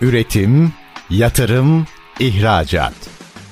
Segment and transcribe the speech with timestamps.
[0.00, 0.72] Üretim,
[1.10, 1.86] yatırım,
[2.20, 2.92] ihracat.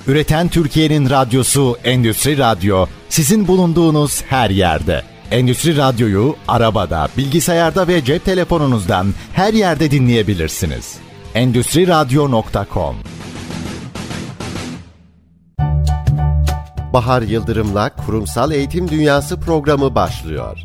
[0.07, 5.03] Üreten Türkiye'nin radyosu Endüstri Radyo sizin bulunduğunuz her yerde.
[5.31, 10.97] Endüstri Radyo'yu arabada, bilgisayarda ve cep telefonunuzdan her yerde dinleyebilirsiniz.
[11.35, 12.95] Endüstri Radyo.com
[16.93, 20.59] Bahar Yıldırım'la Kurumsal Eğitim Dünyası programı başlıyor.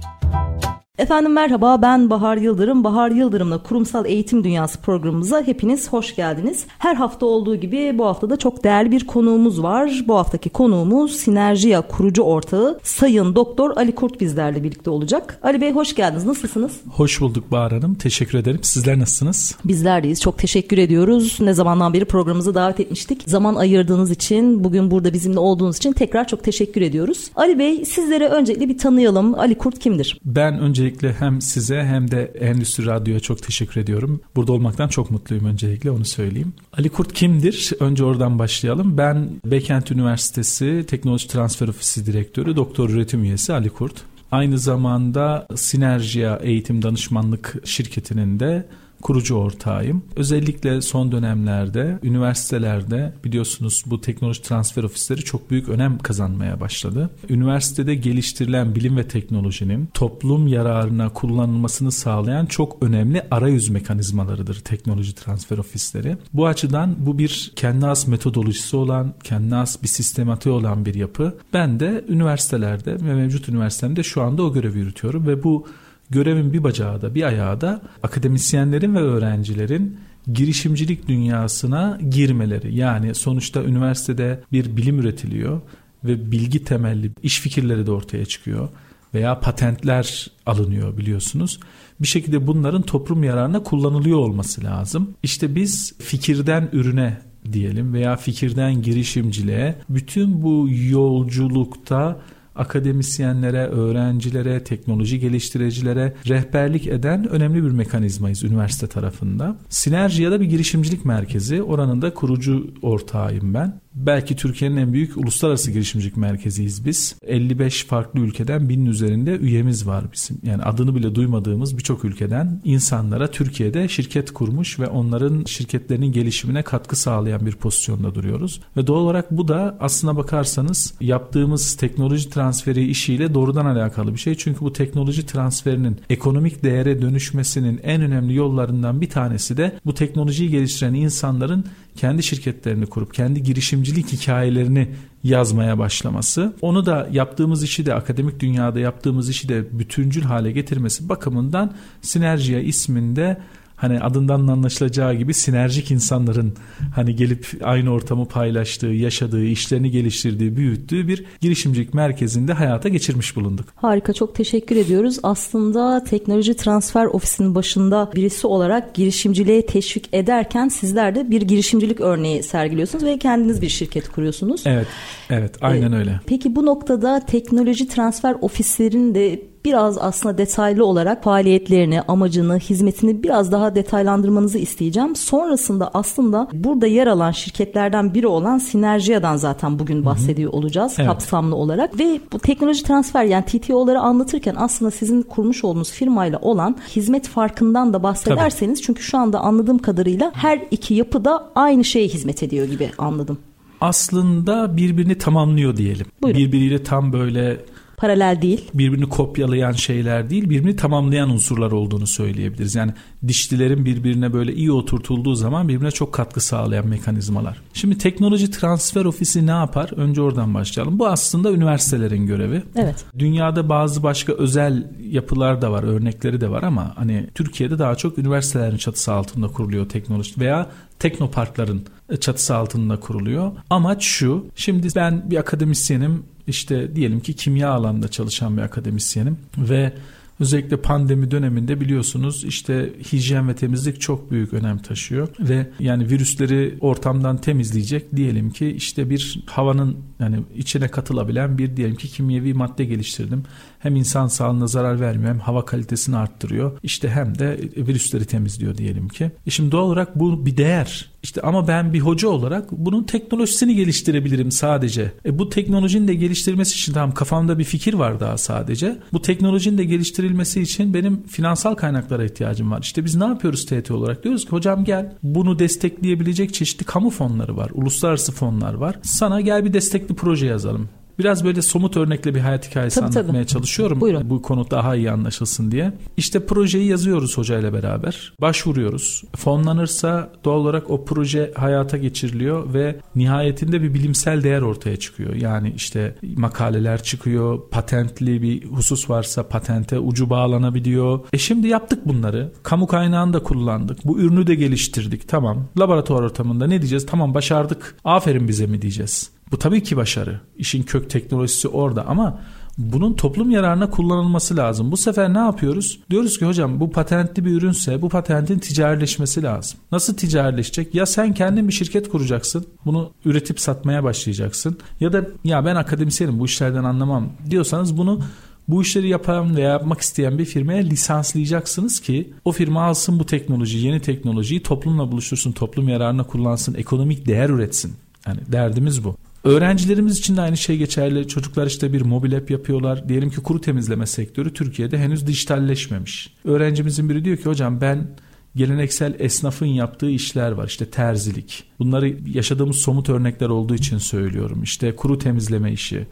[0.98, 2.84] Efendim merhaba ben Bahar Yıldırım.
[2.84, 6.66] Bahar Yıldırım'la Kurumsal Eğitim Dünyası programımıza hepiniz hoş geldiniz.
[6.78, 10.02] Her hafta olduğu gibi bu hafta da çok değerli bir konuğumuz var.
[10.08, 15.38] Bu haftaki konuğumuz Sinerjiya kurucu ortağı Sayın Doktor Ali Kurt bizlerle birlikte olacak.
[15.42, 16.26] Ali Bey hoş geldiniz.
[16.26, 16.80] Nasılsınız?
[16.90, 17.94] Hoş bulduk Bahar Hanım.
[17.94, 18.60] Teşekkür ederim.
[18.62, 19.56] Sizler nasılsınız?
[19.64, 20.20] Bizler deyiz.
[20.20, 21.36] Çok teşekkür ediyoruz.
[21.40, 23.22] Ne zamandan beri programımızı davet etmiştik.
[23.26, 27.30] Zaman ayırdığınız için, bugün burada bizimle olduğunuz için tekrar çok teşekkür ediyoruz.
[27.36, 29.34] Ali Bey sizlere öncelikle bir tanıyalım.
[29.38, 30.18] Ali Kurt kimdir?
[30.24, 34.20] Ben önce öncelikle hem size hem de Endüstri Radyo'ya çok teşekkür ediyorum.
[34.36, 36.52] Burada olmaktan çok mutluyum öncelikle onu söyleyeyim.
[36.72, 37.72] Ali Kurt kimdir?
[37.80, 38.98] Önce oradan başlayalım.
[38.98, 43.94] Ben Beykent Üniversitesi Teknoloji Transfer Ofisi Direktörü, Doktor Üretim Üyesi Ali Kurt.
[44.32, 48.66] Aynı zamanda Sinerjiya Eğitim Danışmanlık Şirketi'nin de
[49.04, 50.02] kurucu ortağıyım.
[50.16, 57.10] Özellikle son dönemlerde üniversitelerde biliyorsunuz bu teknoloji transfer ofisleri çok büyük önem kazanmaya başladı.
[57.28, 65.58] Üniversitede geliştirilen bilim ve teknolojinin toplum yararına kullanılmasını sağlayan çok önemli arayüz mekanizmalarıdır teknoloji transfer
[65.58, 66.16] ofisleri.
[66.32, 71.38] Bu açıdan bu bir kendi has metodolojisi olan, kendi has bir sistematiği olan bir yapı.
[71.52, 75.66] Ben de üniversitelerde ve mevcut üniversitemde şu anda o görevi yürütüyorum ve bu
[76.14, 79.98] görevin bir bacağı da bir ayağı da akademisyenlerin ve öğrencilerin
[80.32, 82.74] girişimcilik dünyasına girmeleri.
[82.74, 85.60] Yani sonuçta üniversitede bir bilim üretiliyor
[86.04, 88.68] ve bilgi temelli iş fikirleri de ortaya çıkıyor
[89.14, 91.60] veya patentler alınıyor biliyorsunuz.
[92.00, 95.14] Bir şekilde bunların toplum yararına kullanılıyor olması lazım.
[95.22, 97.18] İşte biz fikirden ürüne
[97.52, 102.20] diyelim veya fikirden girişimciliğe bütün bu yolculukta
[102.54, 109.56] akademisyenlere, öğrencilere, teknoloji geliştiricilere rehberlik eden önemli bir mekanizmayız üniversite tarafında.
[109.68, 111.62] Sinerjiya'da bir girişimcilik merkezi.
[111.62, 113.83] Oranın da kurucu ortağıyım ben.
[113.94, 117.16] Belki Türkiye'nin en büyük uluslararası girişimcilik merkeziyiz biz.
[117.22, 120.38] 55 farklı ülkeden binin üzerinde üyemiz var bizim.
[120.42, 126.96] Yani adını bile duymadığımız birçok ülkeden insanlara Türkiye'de şirket kurmuş ve onların şirketlerinin gelişimine katkı
[126.96, 128.60] sağlayan bir pozisyonda duruyoruz.
[128.76, 134.34] Ve doğal olarak bu da aslına bakarsanız yaptığımız teknoloji transferi işiyle doğrudan alakalı bir şey.
[134.34, 140.50] Çünkü bu teknoloji transferinin ekonomik değere dönüşmesinin en önemli yollarından bir tanesi de bu teknolojiyi
[140.50, 141.64] geliştiren insanların
[141.96, 144.88] kendi şirketlerini kurup kendi girişimcilik hikayelerini
[145.24, 146.56] yazmaya başlaması.
[146.60, 152.60] Onu da yaptığımız işi de akademik dünyada yaptığımız işi de bütüncül hale getirmesi bakımından Sinerjiya
[152.60, 153.40] isminde
[153.76, 156.54] hani adından anlaşılacağı gibi sinerjik insanların
[156.94, 163.66] hani gelip aynı ortamı paylaştığı, yaşadığı, işlerini geliştirdiği, büyüttüğü bir girişimcilik merkezinde hayata geçirmiş bulunduk.
[163.76, 165.18] Harika çok teşekkür ediyoruz.
[165.22, 172.42] Aslında teknoloji transfer ofisinin başında birisi olarak girişimciliğe teşvik ederken sizler de bir girişimcilik örneği
[172.42, 174.62] sergiliyorsunuz ve kendiniz bir şirket kuruyorsunuz.
[174.66, 174.86] Evet,
[175.30, 176.20] evet aynen ee, öyle.
[176.26, 183.52] Peki bu noktada teknoloji transfer ofislerinin de biraz aslında detaylı olarak faaliyetlerini, amacını, hizmetini biraz
[183.52, 185.16] daha detaylandırmanızı isteyeceğim.
[185.16, 191.08] Sonrasında aslında burada yer alan şirketlerden biri olan Sinerjiya'dan zaten bugün bahsediyor olacağız evet.
[191.08, 196.76] kapsamlı olarak ve bu teknoloji transfer yani TTO'ları anlatırken aslında sizin kurmuş olduğunuz firmayla olan
[196.96, 198.86] hizmet farkından da bahsederseniz Tabii.
[198.86, 203.38] çünkü şu anda anladığım kadarıyla her iki yapı da aynı şeye hizmet ediyor gibi anladım
[203.80, 206.06] aslında birbirini tamamlıyor diyelim.
[206.22, 206.40] Buyurun.
[206.40, 207.60] Birbiriyle tam böyle
[208.04, 208.64] paralel değil.
[208.74, 212.74] Birbirini kopyalayan şeyler değil, birbirini tamamlayan unsurlar olduğunu söyleyebiliriz.
[212.74, 212.92] Yani
[213.28, 217.60] dişlilerin birbirine böyle iyi oturtulduğu zaman birbirine çok katkı sağlayan mekanizmalar.
[217.74, 219.90] Şimdi teknoloji transfer ofisi ne yapar?
[219.96, 220.98] Önce oradan başlayalım.
[220.98, 222.62] Bu aslında üniversitelerin görevi.
[222.76, 223.04] Evet.
[223.18, 228.18] Dünyada bazı başka özel yapılar da var, örnekleri de var ama hani Türkiye'de daha çok
[228.18, 230.66] üniversitelerin çatısı altında kuruluyor teknoloji veya
[230.98, 231.82] teknoparkların
[232.20, 233.52] çatısı altında kuruluyor.
[233.70, 234.46] Amaç şu.
[234.56, 239.92] Şimdi ben bir akademisyenim işte diyelim ki kimya alanında çalışan bir akademisyenim ve
[240.40, 246.78] Özellikle pandemi döneminde biliyorsunuz işte hijyen ve temizlik çok büyük önem taşıyor ve yani virüsleri
[246.80, 252.84] ortamdan temizleyecek diyelim ki işte bir havanın yani içine katılabilen bir diyelim ki kimyevi madde
[252.84, 253.42] geliştirdim
[253.84, 256.78] hem insan sağlığına zarar vermiyor hem hava kalitesini arttırıyor.
[256.82, 259.30] İşte hem de virüsleri temizliyor diyelim ki.
[259.46, 261.10] E şimdi doğal olarak bu bir değer.
[261.22, 265.12] İşte ama ben bir hoca olarak bunun teknolojisini geliştirebilirim sadece.
[265.26, 268.98] E bu teknolojinin de geliştirilmesi için tamam kafamda bir fikir var daha sadece.
[269.12, 272.80] Bu teknolojinin de geliştirilmesi için benim finansal kaynaklara ihtiyacım var.
[272.82, 274.24] İşte biz ne yapıyoruz TET olarak?
[274.24, 277.70] Diyoruz ki hocam gel bunu destekleyebilecek çeşitli kamu fonları var.
[277.74, 278.98] Uluslararası fonlar var.
[279.02, 280.88] Sana gel bir destekli proje yazalım.
[281.18, 283.46] Biraz böyle somut örnekle bir hayat hikayesi tabii, anlatmaya tabii.
[283.46, 284.00] çalışıyorum.
[284.00, 284.30] Buyurun.
[284.30, 285.92] Bu konu daha iyi anlaşılsın diye.
[286.16, 288.32] İşte projeyi yazıyoruz hocayla beraber.
[288.40, 289.22] Başvuruyoruz.
[289.36, 295.34] Fonlanırsa doğal olarak o proje hayata geçiriliyor ve nihayetinde bir bilimsel değer ortaya çıkıyor.
[295.34, 297.60] Yani işte makaleler çıkıyor.
[297.70, 301.20] Patentli bir husus varsa patente ucu bağlanabiliyor.
[301.32, 302.52] E şimdi yaptık bunları.
[302.62, 304.04] Kamu kaynağını da kullandık.
[304.04, 305.28] Bu ürünü de geliştirdik.
[305.28, 305.64] Tamam.
[305.78, 307.06] Laboratuvar ortamında ne diyeceğiz?
[307.06, 307.96] Tamam başardık.
[308.04, 309.33] Aferin bize mi diyeceğiz?
[309.54, 310.40] Bu tabii ki başarı.
[310.56, 312.40] İşin kök teknolojisi orada ama
[312.78, 314.92] bunun toplum yararına kullanılması lazım.
[314.92, 316.00] Bu sefer ne yapıyoruz?
[316.10, 319.78] Diyoruz ki hocam bu patentli bir ürünse bu patentin ticarileşmesi lazım.
[319.92, 320.94] Nasıl ticarileşecek?
[320.94, 322.66] Ya sen kendin bir şirket kuracaksın.
[322.84, 324.78] Bunu üretip satmaya başlayacaksın.
[325.00, 328.20] Ya da ya ben akademisyenim bu işlerden anlamam diyorsanız bunu
[328.68, 333.86] bu işleri yapan veya yapmak isteyen bir firmaya lisanslayacaksınız ki o firma alsın bu teknolojiyi,
[333.86, 337.92] yeni teknolojiyi toplumla buluştursun, toplum yararına kullansın, ekonomik değer üretsin.
[338.26, 339.16] Yani derdimiz bu.
[339.44, 341.28] Öğrencilerimiz için de aynı şey geçerli.
[341.28, 343.08] Çocuklar işte bir mobil app yapıyorlar.
[343.08, 346.34] Diyelim ki kuru temizleme sektörü Türkiye'de henüz dijitalleşmemiş.
[346.44, 348.08] Öğrencimizin biri diyor ki hocam ben
[348.56, 350.66] geleneksel esnafın yaptığı işler var.
[350.66, 351.64] İşte terzilik.
[351.78, 354.62] Bunları yaşadığımız somut örnekler olduğu için söylüyorum.
[354.62, 356.06] İşte kuru temizleme işi.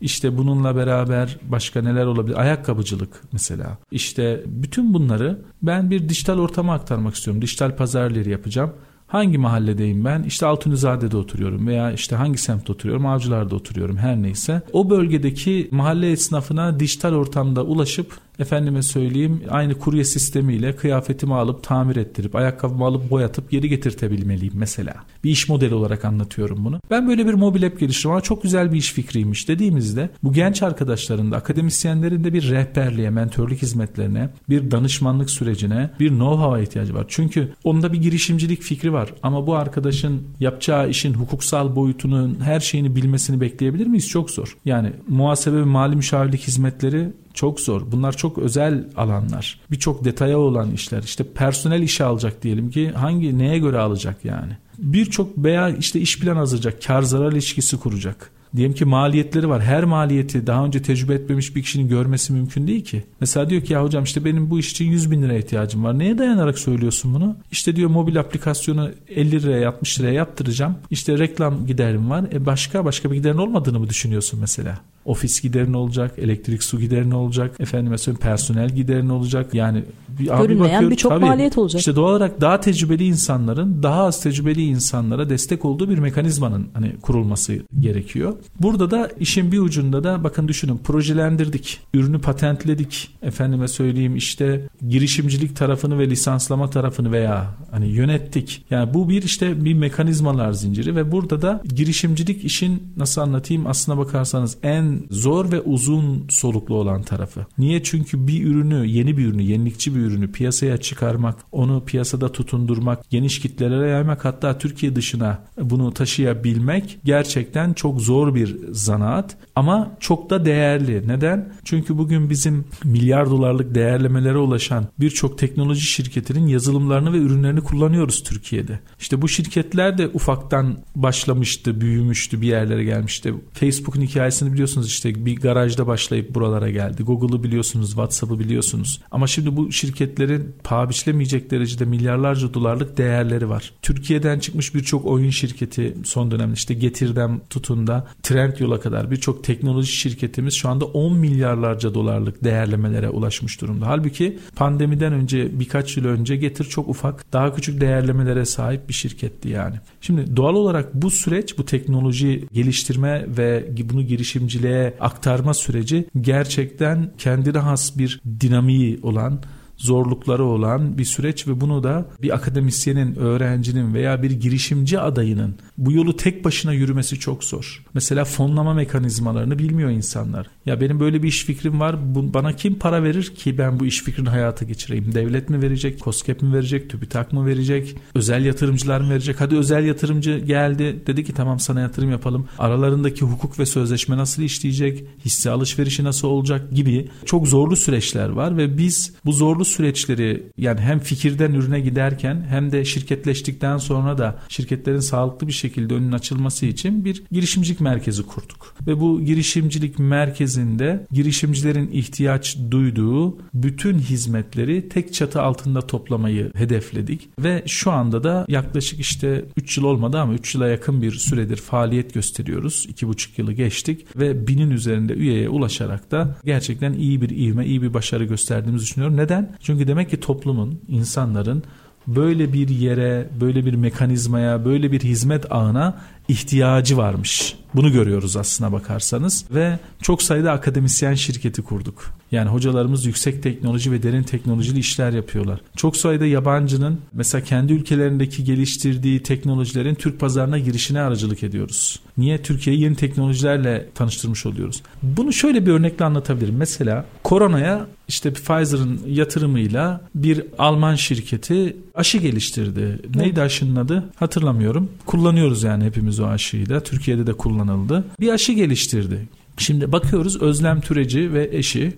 [0.00, 2.40] İşte bununla beraber başka neler olabilir?
[2.40, 3.78] Ayakkabıcılık mesela.
[3.90, 7.42] İşte bütün bunları ben bir dijital ortama aktarmak istiyorum.
[7.42, 8.72] Dijital pazarları yapacağım.
[9.14, 10.22] Hangi mahalledeyim ben?
[10.22, 13.06] İşte Altunizade'de oturuyorum veya işte hangi semtte oturuyorum?
[13.06, 14.62] Avcılar'da oturuyorum her neyse.
[14.72, 21.96] O bölgedeki mahalle esnafına dijital ortamda ulaşıp efendime söyleyeyim aynı kurye sistemiyle kıyafetimi alıp tamir
[21.96, 24.94] ettirip ayakkabımı alıp boyatıp geri getirtebilmeliyim mesela.
[25.24, 26.80] Bir iş modeli olarak anlatıyorum bunu.
[26.90, 30.62] Ben böyle bir mobil app geliştirdim ama çok güzel bir iş fikriymiş dediğimizde bu genç
[30.62, 37.04] arkadaşların da akademisyenlerin de bir rehberliğe, mentörlük hizmetlerine, bir danışmanlık sürecine, bir know-how'a ihtiyacı var.
[37.08, 42.96] Çünkü onda bir girişimcilik fikri var ama bu arkadaşın yapacağı işin hukuksal boyutunun her şeyini
[42.96, 44.08] bilmesini bekleyebilir miyiz?
[44.08, 44.56] Çok zor.
[44.64, 47.82] Yani muhasebe ve mali müşavirlik hizmetleri çok zor.
[47.92, 49.60] Bunlar çok özel alanlar.
[49.70, 51.02] Birçok detaya olan işler.
[51.02, 54.52] İşte personel işe alacak diyelim ki hangi neye göre alacak yani.
[54.78, 58.30] Birçok veya işte iş plan hazırlayacak, kar zarar ilişkisi kuracak.
[58.56, 59.62] Diyelim ki maliyetleri var.
[59.62, 63.04] Her maliyeti daha önce tecrübe etmemiş bir kişinin görmesi mümkün değil ki.
[63.20, 65.98] Mesela diyor ki ya hocam işte benim bu iş için 100 bin liraya ihtiyacım var.
[65.98, 67.36] Neye dayanarak söylüyorsun bunu?
[67.52, 70.74] İşte diyor mobil aplikasyonu 50 liraya 60 liraya yaptıracağım.
[70.90, 72.24] İşte reklam giderim var.
[72.32, 74.80] E başka başka bir giderin olmadığını mı düşünüyorsun mesela?
[75.04, 79.54] Ofis giderin olacak, elektrik su giderin olacak, efendim mesela personel giderin olacak.
[79.54, 79.84] Yani
[80.18, 81.78] bir, Görünmeyen birçok maliyet olacak.
[81.78, 86.92] İşte doğal olarak daha tecrübeli insanların daha az tecrübeli insanlara destek olduğu bir mekanizmanın hani
[87.02, 88.34] kurulması gerekiyor.
[88.60, 93.10] Burada da işin bir ucunda da bakın düşünün projelendirdik, ürünü patentledik.
[93.22, 98.64] Efendime söyleyeyim işte girişimcilik tarafını ve lisanslama tarafını veya hani yönettik.
[98.70, 103.98] Yani bu bir işte bir mekanizmalar zinciri ve burada da girişimcilik işin nasıl anlatayım aslına
[103.98, 107.46] bakarsanız en zor ve uzun soluklu olan tarafı.
[107.58, 107.82] Niye?
[107.82, 113.40] Çünkü bir ürünü, yeni bir ürünü, yenilikçi bir ürünü piyasaya çıkarmak, onu piyasada tutundurmak, geniş
[113.40, 120.44] kitlelere yaymak hatta Türkiye dışına bunu taşıyabilmek gerçekten çok zor bir zanaat ama çok da
[120.44, 121.08] değerli.
[121.08, 121.52] Neden?
[121.64, 128.80] Çünkü bugün bizim milyar dolarlık değerlemelere ulaşan birçok teknoloji şirketinin yazılımlarını ve ürünlerini kullanıyoruz Türkiye'de.
[129.00, 133.34] İşte bu şirketler de ufaktan başlamıştı, büyümüştü, bir yerlere gelmişti.
[133.52, 137.02] Facebook'un hikayesini biliyorsunuz işte bir garajda başlayıp buralara geldi.
[137.02, 139.00] Google'ı biliyorsunuz, WhatsApp'ı biliyorsunuz.
[139.10, 143.72] Ama şimdi bu şirketlerin paha biçilemeyecek derecede milyarlarca dolarlık değerleri var.
[143.82, 149.92] Türkiye'den çıkmış birçok oyun şirketi son dönemde işte Getir'den tutun da Trendyol'a kadar birçok teknoloji
[149.92, 153.86] şirketimiz şu anda 10 milyarlarca dolarlık değerlemelere ulaşmış durumda.
[153.86, 159.48] Halbuki pandemiden önce birkaç yıl önce Getir çok ufak daha küçük değerlemelere sahip bir şirketti
[159.48, 159.76] yani.
[160.00, 167.58] Şimdi doğal olarak bu süreç bu teknoloji geliştirme ve bunu girişimciliğe aktarma süreci gerçekten kendine
[167.58, 169.40] has bir dinamiği olan
[169.84, 175.92] zorlukları olan bir süreç ve bunu da bir akademisyenin, öğrencinin veya bir girişimci adayının bu
[175.92, 177.84] yolu tek başına yürümesi çok zor.
[177.94, 180.46] Mesela fonlama mekanizmalarını bilmiyor insanlar.
[180.66, 181.96] Ya benim böyle bir iş fikrim var.
[182.34, 185.14] Bana kim para verir ki ben bu iş fikrini hayata geçireyim?
[185.14, 186.00] Devlet mi verecek?
[186.00, 186.90] COSGAP mi verecek?
[186.90, 187.96] TÜBİTAK mı verecek?
[188.14, 189.40] Özel yatırımcılar mı verecek?
[189.40, 191.02] Hadi özel yatırımcı geldi.
[191.06, 192.48] Dedi ki tamam sana yatırım yapalım.
[192.58, 195.04] Aralarındaki hukuk ve sözleşme nasıl işleyecek?
[195.24, 200.80] Hisse alışverişi nasıl olacak gibi çok zorlu süreçler var ve biz bu zorlu süreçleri yani
[200.80, 206.66] hem fikirden ürüne giderken hem de şirketleştikten sonra da şirketlerin sağlıklı bir şekilde önünün açılması
[206.66, 208.74] için bir girişimcilik merkezi kurduk.
[208.86, 217.62] Ve bu girişimcilik merkezinde girişimcilerin ihtiyaç duyduğu bütün hizmetleri tek çatı altında toplamayı hedefledik ve
[217.66, 222.14] şu anda da yaklaşık işte 3 yıl olmadı ama 3 yıla yakın bir süredir faaliyet
[222.14, 222.86] gösteriyoruz.
[222.90, 227.94] 2,5 yılı geçtik ve binin üzerinde üyeye ulaşarak da gerçekten iyi bir ivme, iyi bir
[227.94, 229.16] başarı gösterdiğimizi düşünüyorum.
[229.16, 229.53] Neden?
[229.60, 231.62] Çünkü demek ki toplumun, insanların
[232.06, 237.56] böyle bir yere, böyle bir mekanizmaya, böyle bir hizmet ağına ihtiyacı varmış.
[237.74, 242.14] Bunu görüyoruz aslına bakarsanız ve çok sayıda akademisyen şirketi kurduk.
[242.32, 245.60] Yani hocalarımız yüksek teknoloji ve derin teknolojili işler yapıyorlar.
[245.76, 252.00] Çok sayıda yabancının mesela kendi ülkelerindeki geliştirdiği teknolojilerin Türk pazarına girişine aracılık ediyoruz.
[252.18, 252.42] Niye?
[252.42, 254.82] Türkiye'yi yeni teknolojilerle tanıştırmış oluyoruz.
[255.02, 256.56] Bunu şöyle bir örnekle anlatabilirim.
[256.56, 262.98] Mesela koronaya işte Pfizer'ın yatırımıyla bir Alman şirketi aşı geliştirdi.
[263.14, 264.04] Neydi aşının adı?
[264.16, 264.90] Hatırlamıyorum.
[265.06, 266.82] Kullanıyoruz yani hepimiz o aşıyı da.
[266.82, 267.32] Türkiye'de de
[267.64, 268.04] kullanıldı.
[268.20, 269.28] Bir aşı geliştirdi.
[269.58, 271.94] Şimdi bakıyoruz Özlem Türeci ve eşi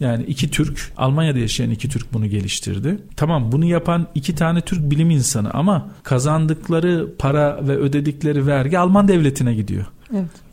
[0.00, 2.98] yani iki Türk, Almanya'da yaşayan iki Türk bunu geliştirdi.
[3.16, 9.08] Tamam bunu yapan iki tane Türk bilim insanı ama kazandıkları para ve ödedikleri vergi Alman
[9.08, 9.86] devletine gidiyor.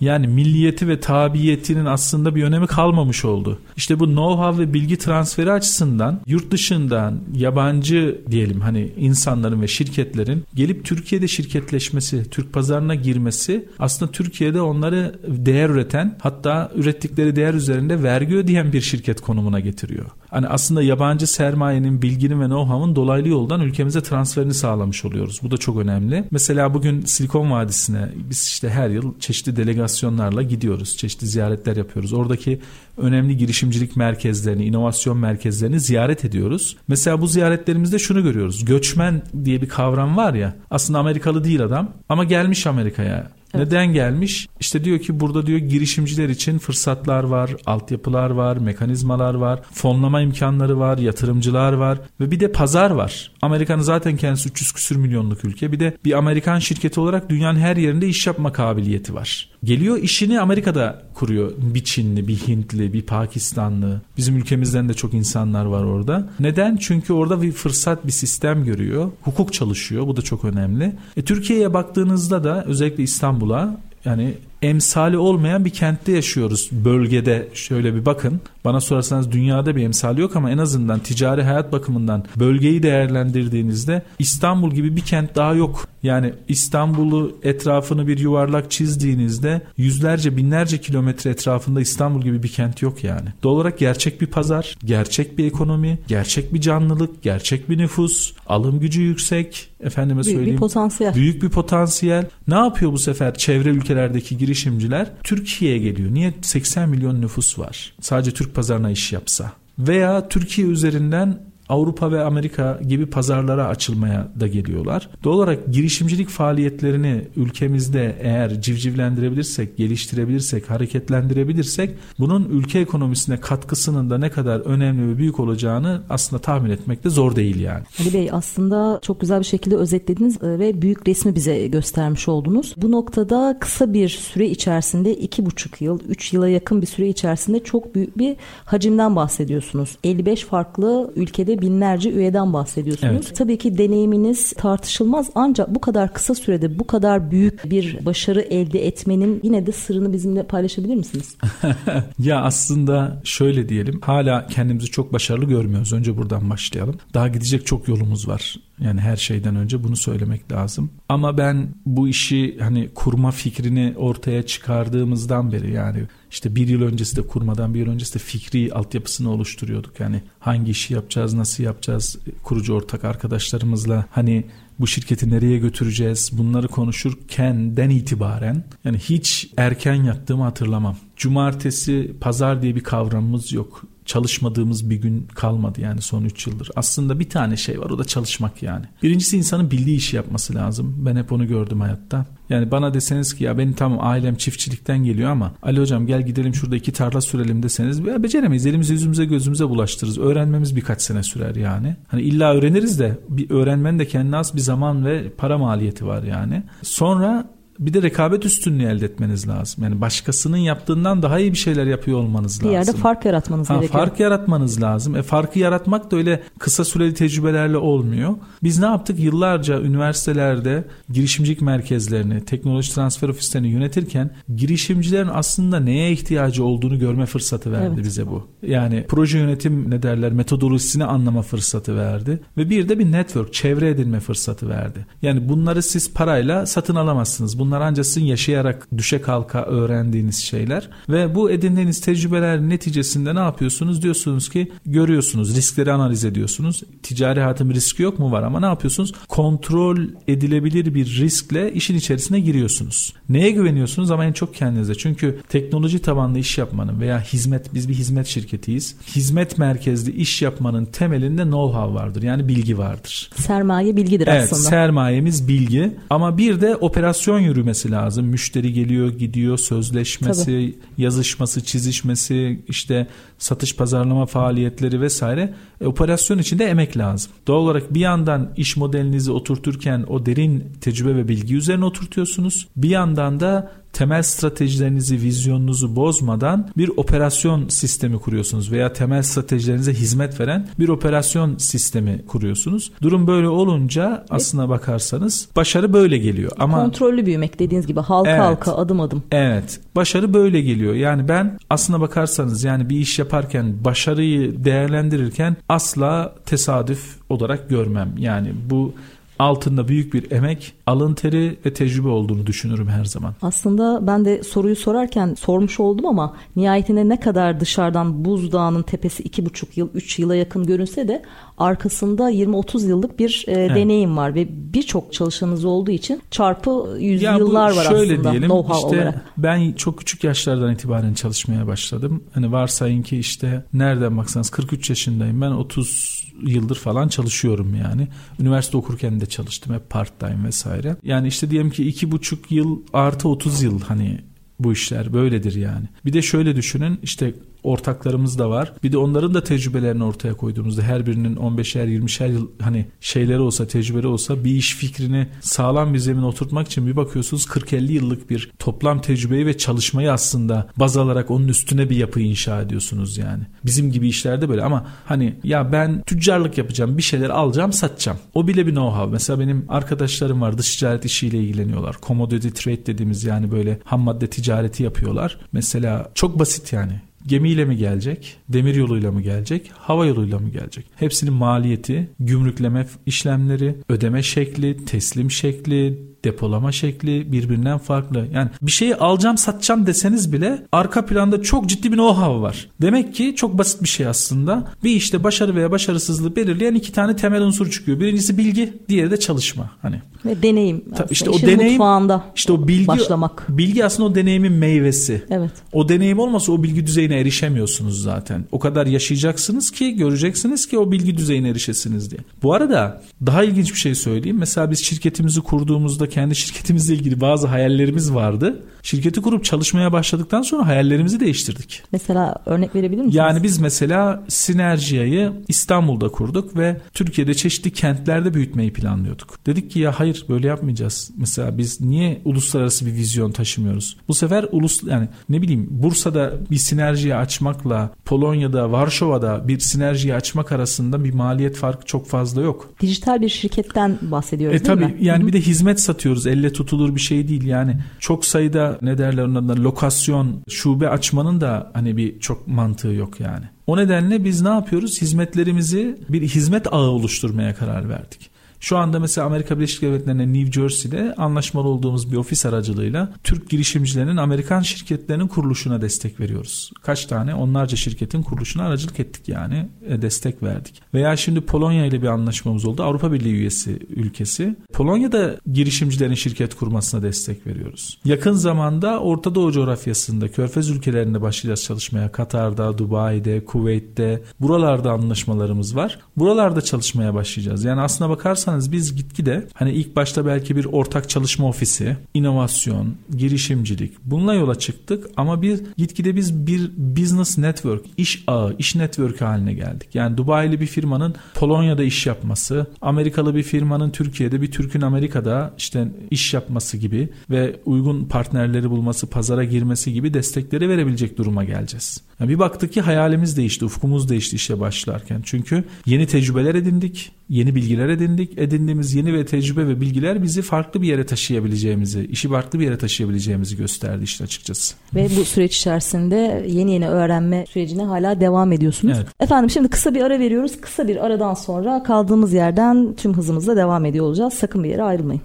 [0.02, 3.60] Yani milliyeti ve tabiyetinin aslında bir önemi kalmamış oldu.
[3.78, 10.44] İşte bu know-how ve bilgi transferi açısından yurt dışından yabancı diyelim hani insanların ve şirketlerin
[10.56, 18.04] gelip Türkiye'de şirketleşmesi, Türk pazarına girmesi aslında Türkiye'de onları değer üreten hatta ürettikleri değer üzerinde
[18.04, 20.06] vergi ödeyen bir şirket konumuna getiriyor.
[20.36, 25.40] Hani aslında yabancı sermayenin, bilginin ve know-how'ın dolaylı yoldan ülkemize transferini sağlamış oluyoruz.
[25.44, 26.24] Bu da çok önemli.
[26.32, 30.98] Mesela bugün Silikon Vadisi'ne biz işte her yıl çeşitli delegasyonlarla gidiyoruz.
[30.98, 32.14] Çeşitli ziyaretler yapıyoruz.
[32.14, 32.62] Oradaki
[32.98, 36.78] önemli girişimcilik merkezlerini, inovasyon merkezlerini ziyaret ediyoruz.
[36.88, 38.66] Mesela bu ziyaretlerimizde şunu görüyoruz.
[38.66, 40.56] Göçmen diye bir kavram var ya.
[40.72, 44.48] Aslında Amerikalı değil adam ama gelmiş Amerika'ya Neden gelmiş?
[44.60, 50.80] İşte diyor ki burada diyor girişimciler için fırsatlar var, altyapılar var, mekanizmalar var, fonlama imkanları
[50.80, 53.32] var, yatırımcılar var ve bir de pazar var.
[53.42, 55.72] Amerika'nın zaten kendisi 300 küsür milyonluk ülke.
[55.72, 59.50] Bir de bir Amerikan şirketi olarak dünyanın her yerinde iş yapma kabiliyeti var.
[59.66, 61.52] Geliyor işini Amerika'da kuruyor.
[61.58, 64.02] Bir Çinli, bir Hintli, bir Pakistanlı.
[64.18, 66.30] Bizim ülkemizden de çok insanlar var orada.
[66.40, 66.78] Neden?
[66.78, 69.12] Çünkü orada bir fırsat, bir sistem görüyor.
[69.22, 70.08] Hukuk çalışıyor.
[70.08, 70.96] Bu da çok önemli.
[71.18, 74.34] E, Türkiye'ye baktığınızda da özellikle İstanbul'a yani
[74.66, 78.42] emsali olmayan bir kentte yaşıyoruz bölgede şöyle bir bakın.
[78.66, 84.72] Bana sorarsanız dünyada bir emsali yok ama en azından ticari hayat bakımından bölgeyi değerlendirdiğinizde İstanbul
[84.72, 85.88] gibi bir kent daha yok.
[86.04, 93.04] Yani İstanbul'u etrafını bir yuvarlak çizdiğinizde yüzlerce binlerce kilometre etrafında İstanbul gibi bir kent yok
[93.04, 93.28] yani.
[93.44, 98.80] Doğal olarak gerçek bir pazar, gerçek bir ekonomi, gerçek bir canlılık, gerçek bir nüfus, alım
[98.80, 100.56] gücü yüksek, efendime büyük söyleyeyim.
[100.56, 101.16] bir potansiyel.
[101.16, 102.30] Büyük bir potansiyel.
[102.48, 105.12] Ne yapıyor bu sefer çevre ülkelerdeki girişimciler?
[105.24, 106.14] Türkiye'ye geliyor.
[106.14, 106.34] Niye?
[106.42, 107.94] 80 milyon nüfus var.
[108.02, 109.52] Sadece Türk pazarına iş yapsa.
[109.80, 115.10] Veya Türkiye üzerinden Avrupa ve Amerika gibi pazarlara açılmaya da geliyorlar.
[115.24, 124.30] Doğal olarak girişimcilik faaliyetlerini ülkemizde eğer civcivlendirebilirsek, geliştirebilirsek, hareketlendirebilirsek bunun ülke ekonomisine katkısının da ne
[124.30, 127.84] kadar önemli ve büyük olacağını aslında tahmin etmek de zor değil yani.
[128.00, 132.74] Ali Bey aslında çok güzel bir şekilde özetlediniz e, ve büyük resmi bize göstermiş oldunuz.
[132.78, 137.64] Bu noktada kısa bir süre içerisinde iki buçuk yıl, üç yıla yakın bir süre içerisinde
[137.64, 139.98] çok büyük bir hacimden bahsediyorsunuz.
[140.04, 143.26] 55 farklı ülkede binlerce üyeden bahsediyorsunuz.
[143.28, 143.36] Evet.
[143.36, 148.88] Tabii ki deneyiminiz tartışılmaz ancak bu kadar kısa sürede bu kadar büyük bir başarı elde
[148.88, 151.36] etmenin yine de sırrını bizimle paylaşabilir misiniz?
[152.20, 155.94] ya aslında şöyle diyelim hala kendimizi çok başarılı görmüyoruz.
[155.94, 157.00] Önce buradan başlayalım.
[157.14, 158.56] Daha gidecek çok yolumuz var.
[158.80, 160.90] Yani her şeyden önce bunu söylemek lazım.
[161.10, 167.16] Ama ben bu işi hani kurma fikrini ortaya çıkardığımızdan beri yani işte bir yıl öncesi
[167.16, 170.00] de kurmadan bir yıl öncesi de fikri altyapısını oluşturuyorduk.
[170.00, 174.46] Yani hangi işi yapacağız, nasıl yapacağız kurucu ortak arkadaşlarımızla hani
[174.80, 180.98] bu şirketi nereye götüreceğiz bunları konuşurkenden itibaren yani hiç erken yattığımı hatırlamam.
[181.18, 186.70] Cumartesi, pazar diye bir kavramımız yok çalışmadığımız bir gün kalmadı yani son 3 yıldır.
[186.76, 188.86] Aslında bir tane şey var o da çalışmak yani.
[189.04, 190.96] Birincisi insanın bildiği işi yapması lazım.
[190.98, 192.26] Ben hep onu gördüm hayatta.
[192.50, 196.56] Yani bana deseniz ki ya benim tamam ailem çiftçilikten geliyor ama Ali hocam gel gidelim
[196.56, 198.66] şurada iki tarla sürelim deseniz ya beceremeyiz.
[198.66, 200.18] Elimizi yüzümüze gözümüze bulaştırırız.
[200.18, 201.96] Öğrenmemiz birkaç sene sürer yani.
[202.08, 206.24] Hani illa öğreniriz de bir öğrenmenin de kendine az bir zaman ve para maliyeti var
[206.24, 206.64] yani.
[206.82, 209.84] Sonra bir de rekabet üstünlüğü elde etmeniz lazım.
[209.84, 212.70] Yani başkasının yaptığından daha iyi bir şeyler yapıyor olmanız lazım.
[212.70, 214.06] Bir yerde fark yaratmanız ha, gerekiyor.
[214.06, 215.16] Fark yaratmanız lazım.
[215.16, 218.36] E, farkı yaratmak da öyle kısa süreli tecrübelerle olmuyor.
[218.64, 219.20] Biz ne yaptık?
[219.20, 227.72] Yıllarca üniversitelerde girişimcilik merkezlerini, teknoloji transfer ofislerini yönetirken girişimcilerin aslında neye ihtiyacı olduğunu görme fırsatı
[227.72, 228.06] verdi evet.
[228.06, 228.48] bize bu.
[228.62, 233.90] Yani proje yönetim ne derler metodolojisini anlama fırsatı verdi ve bir de bir network, çevre
[233.90, 235.06] edinme fırsatı verdi.
[235.22, 237.60] Yani bunları siz parayla satın alamazsınız.
[237.66, 244.02] Bunlar ancak sizin yaşayarak düşe kalka öğrendiğiniz şeyler ve bu edindiğiniz tecrübeler neticesinde ne yapıyorsunuz?
[244.02, 246.84] Diyorsunuz ki görüyorsunuz, riskleri analiz ediyorsunuz.
[247.04, 249.14] Ticari hayatın riski yok mu var ama ne yapıyorsunuz?
[249.28, 253.14] Kontrol edilebilir bir riskle işin içerisine giriyorsunuz.
[253.30, 254.96] Neye güveniyorsunuz ama en çok kendinize.
[254.96, 258.96] Çünkü teknoloji tabanlı iş yapmanın veya hizmet biz bir hizmet şirketiyiz.
[259.16, 262.24] Hizmet merkezli iş yapmanın temelinde know-how vardır.
[262.24, 263.30] Yani bilgi vardır.
[263.36, 264.62] Sermaye bilgidir evet, aslında.
[264.62, 268.26] Evet, sermayemiz bilgi ama bir de operasyon yürümesi lazım.
[268.26, 270.76] Müşteri geliyor, gidiyor, sözleşmesi, Tabii.
[270.98, 275.54] yazışması, çizişmesi, işte satış pazarlama faaliyetleri vesaire.
[275.82, 277.32] E, operasyon içinde emek lazım.
[277.48, 282.68] Doğal olarak bir yandan iş modelinizi oturturken o derin tecrübe ve bilgi üzerine oturtuyorsunuz.
[282.76, 290.40] Bir yandan da temel stratejilerinizi, vizyonunuzu bozmadan bir operasyon sistemi kuruyorsunuz veya temel stratejilerinize hizmet
[290.40, 292.92] veren bir operasyon sistemi kuruyorsunuz.
[293.02, 296.52] Durum böyle olunca aslına bakarsanız başarı böyle geliyor.
[296.60, 299.24] Ama kontrollü büyümek dediğiniz gibi halka evet, halka adım adım.
[299.32, 299.80] Evet.
[299.96, 300.94] Başarı böyle geliyor.
[300.94, 308.10] Yani ben aslına bakarsanız yani bir iş yaparken başarıyı değerlendirirken asla tesadüf olarak görmem.
[308.18, 308.94] Yani bu
[309.40, 313.34] altında büyük bir emek, alın teri ve tecrübe olduğunu düşünürüm her zaman.
[313.42, 319.46] Aslında ben de soruyu sorarken sormuş oldum ama nihayetinde ne kadar dışarıdan buzdağının tepesi iki
[319.46, 321.22] buçuk yıl, üç yıla yakın görünse de
[321.58, 323.76] arkasında 20-30 yıllık bir e, evet.
[323.76, 328.88] deneyim var ve birçok çalışanınız olduğu için çarpı yüzyıllar var şöyle aslında diyelim, know-how işte
[328.88, 329.26] olarak.
[329.38, 332.24] Ben çok küçük yaşlardan itibaren çalışmaya başladım.
[332.34, 338.08] Hani varsayın ki işte nereden baksanız 43 yaşındayım ben 30 yıldır falan çalışıyorum yani.
[338.40, 340.96] Üniversite okurken de çalıştım hep part time vesaire.
[341.04, 344.22] Yani işte diyelim ki iki buçuk yıl artı 30 yıl hani
[344.60, 345.86] bu işler böyledir yani.
[346.06, 347.34] Bir de şöyle düşünün işte
[347.66, 348.74] ortaklarımız da var.
[348.84, 353.68] Bir de onların da tecrübelerini ortaya koyduğumuzda her birinin 15'er 20'şer yıl hani şeyleri olsa
[353.68, 358.52] tecrübeleri olsa bir iş fikrini sağlam bir zemin oturtmak için bir bakıyorsunuz 40-50 yıllık bir
[358.60, 363.44] toplam tecrübeyi ve çalışmayı aslında baz alarak onun üstüne bir yapı inşa ediyorsunuz yani.
[363.66, 368.18] Bizim gibi işlerde böyle ama hani ya ben tüccarlık yapacağım bir şeyler alacağım satacağım.
[368.34, 369.12] O bile bir know-how.
[369.12, 371.96] Mesela benim arkadaşlarım var dış ticaret işiyle ilgileniyorlar.
[372.02, 375.38] Commodity trade dediğimiz yani böyle ham madde ticareti yapıyorlar.
[375.52, 380.86] Mesela çok basit yani gemiyle mi gelecek, demir yoluyla mı gelecek, hava yoluyla mı gelecek?
[380.96, 388.28] Hepsinin maliyeti, gümrükleme işlemleri, ödeme şekli, teslim şekli, depolama şekli birbirinden farklı.
[388.34, 392.70] Yani bir şeyi alacağım satacağım deseniz bile arka planda çok ciddi bir know-how var.
[392.82, 394.68] Demek ki çok basit bir şey aslında.
[394.84, 398.00] Bir işte başarı veya başarısızlığı belirleyen iki tane temel unsur çıkıyor.
[398.00, 399.72] Birincisi bilgi, diğeri de çalışma.
[399.82, 400.84] Hani ve deneyim.
[400.96, 403.46] Tabii işte o deneyim mutfağında işte o bilgi başlamak.
[403.50, 405.26] Bilgi aslında o deneyimin meyvesi.
[405.30, 405.52] Evet.
[405.74, 408.46] O deneyim olmasa o bilgi düzeyine erişemiyorsunuz zaten.
[408.52, 412.22] O kadar yaşayacaksınız ki göreceksiniz ki o bilgi düzeyine erişesiniz diye.
[412.44, 414.38] Bu arada daha ilginç bir şey söyleyeyim.
[414.38, 418.64] Mesela biz şirketimizi kurduğumuzda kendi şirketimizle ilgili bazı hayallerimiz vardı.
[418.84, 421.84] Şirketi kurup çalışmaya başladıktan sonra hayallerimizi değiştirdik.
[421.92, 423.16] Mesela örnek verebilir misiniz?
[423.16, 429.46] Yani biz mesela Sinerjia'yı İstanbul'da kurduk ve Türkiye'de çeşitli kentlerde büyütmeyi planlıyorduk.
[429.46, 431.12] Dedik ki ya hayır böyle yapmayacağız.
[431.18, 433.98] Mesela biz niye uluslararası bir vizyon taşımıyoruz?
[434.08, 440.52] Bu sefer ulus yani ne bileyim Bursa'da bir sinerjiyi açmakla Polonya'da, Varşova'da bir sinerjiyi açmak
[440.52, 442.70] arasında bir maliyet farkı çok fazla yok.
[442.82, 444.98] Dijital bir şirketten bahsediyoruz e, değil tabii, mi?
[445.02, 445.28] Yani Hı-hı.
[445.28, 446.28] bir de hizmet satıyoruz.
[446.28, 447.44] Elle tutulur bir şey değil.
[447.44, 453.20] Yani çok sayıda ne derler onlardan lokasyon, şube açmanın da hani bir çok mantığı yok
[453.20, 453.46] yani.
[453.68, 455.02] O nedenle biz ne yapıyoruz?
[455.02, 458.35] Hizmetlerimizi bir hizmet ağı oluşturmaya karar verdik.
[458.66, 464.18] Şu anda mesela Amerika Birleşik Devletleri'nde New Jersey'de anlaşmalı olduğumuz bir ofis aracılığıyla Türk girişimcilerinin
[464.18, 466.72] Amerikan şirketlerinin kuruluşuna destek veriyoruz.
[466.82, 470.82] Kaç tane onlarca şirketin kuruluşuna aracılık ettik yani e, destek verdik.
[470.94, 472.84] Veya şimdi Polonya ile bir anlaşmamız oldu.
[472.84, 474.56] Avrupa Birliği üyesi ülkesi.
[474.74, 478.00] Polonya'da girişimcilerin şirket kurmasına destek veriyoruz.
[478.06, 482.12] Yakın zamanda Orta Doğu coğrafyasında Körfez ülkelerinde başlayacağız çalışmaya.
[482.12, 486.00] Katar'da, Dubai'de, Kuveyt'te buralarda anlaşmalarımız var.
[486.18, 487.64] Buralarda çalışmaya başlayacağız.
[487.64, 488.10] Yani aslına
[488.56, 494.56] bakarsanız biz gitgide hani ilk başta belki bir ortak çalışma ofisi, inovasyon, girişimcilik bununla yola
[494.56, 499.90] çıktık ama bir gitgide biz bir business network, iş ağı, iş network haline geldik.
[499.94, 505.88] Yani Dubai'li bir firmanın Polonya'da iş yapması, Amerikalı bir firmanın Türkiye'de, bir Türk'ün Amerika'da işte
[506.12, 512.02] iş yapması gibi ve uygun partnerleri bulması, pazara girmesi gibi destekleri verebilecek duruma geleceğiz.
[512.20, 515.22] Yani bir baktık ki hayalimiz değişti, ufkumuz değişti işe başlarken.
[515.24, 518.38] Çünkü yeni tecrübeler edindik, yeni bilgiler edindik.
[518.38, 522.78] Edindiğimiz yeni ve tecrübe ve bilgiler bizi farklı bir yere taşıyabileceğimizi, işi farklı bir yere
[522.78, 524.76] taşıyabileceğimizi gösterdi işte açıkçası.
[524.96, 528.98] Ve bu süreç içerisinde yeni yeni öğrenme sürecine hala devam ediyorsunuz.
[528.98, 529.08] Evet.
[529.20, 530.62] Efendim şimdi kısa bir ara veriyoruz.
[530.62, 534.34] Kısa bir aradan sonra kaldığımız yerden tüm hızımızla devam ediyor olacağız.
[534.34, 535.22] Sakın bir yere ayrılmayın.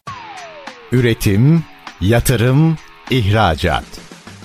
[0.93, 1.65] Üretim,
[2.01, 2.77] yatırım,
[3.11, 4.10] ihracat.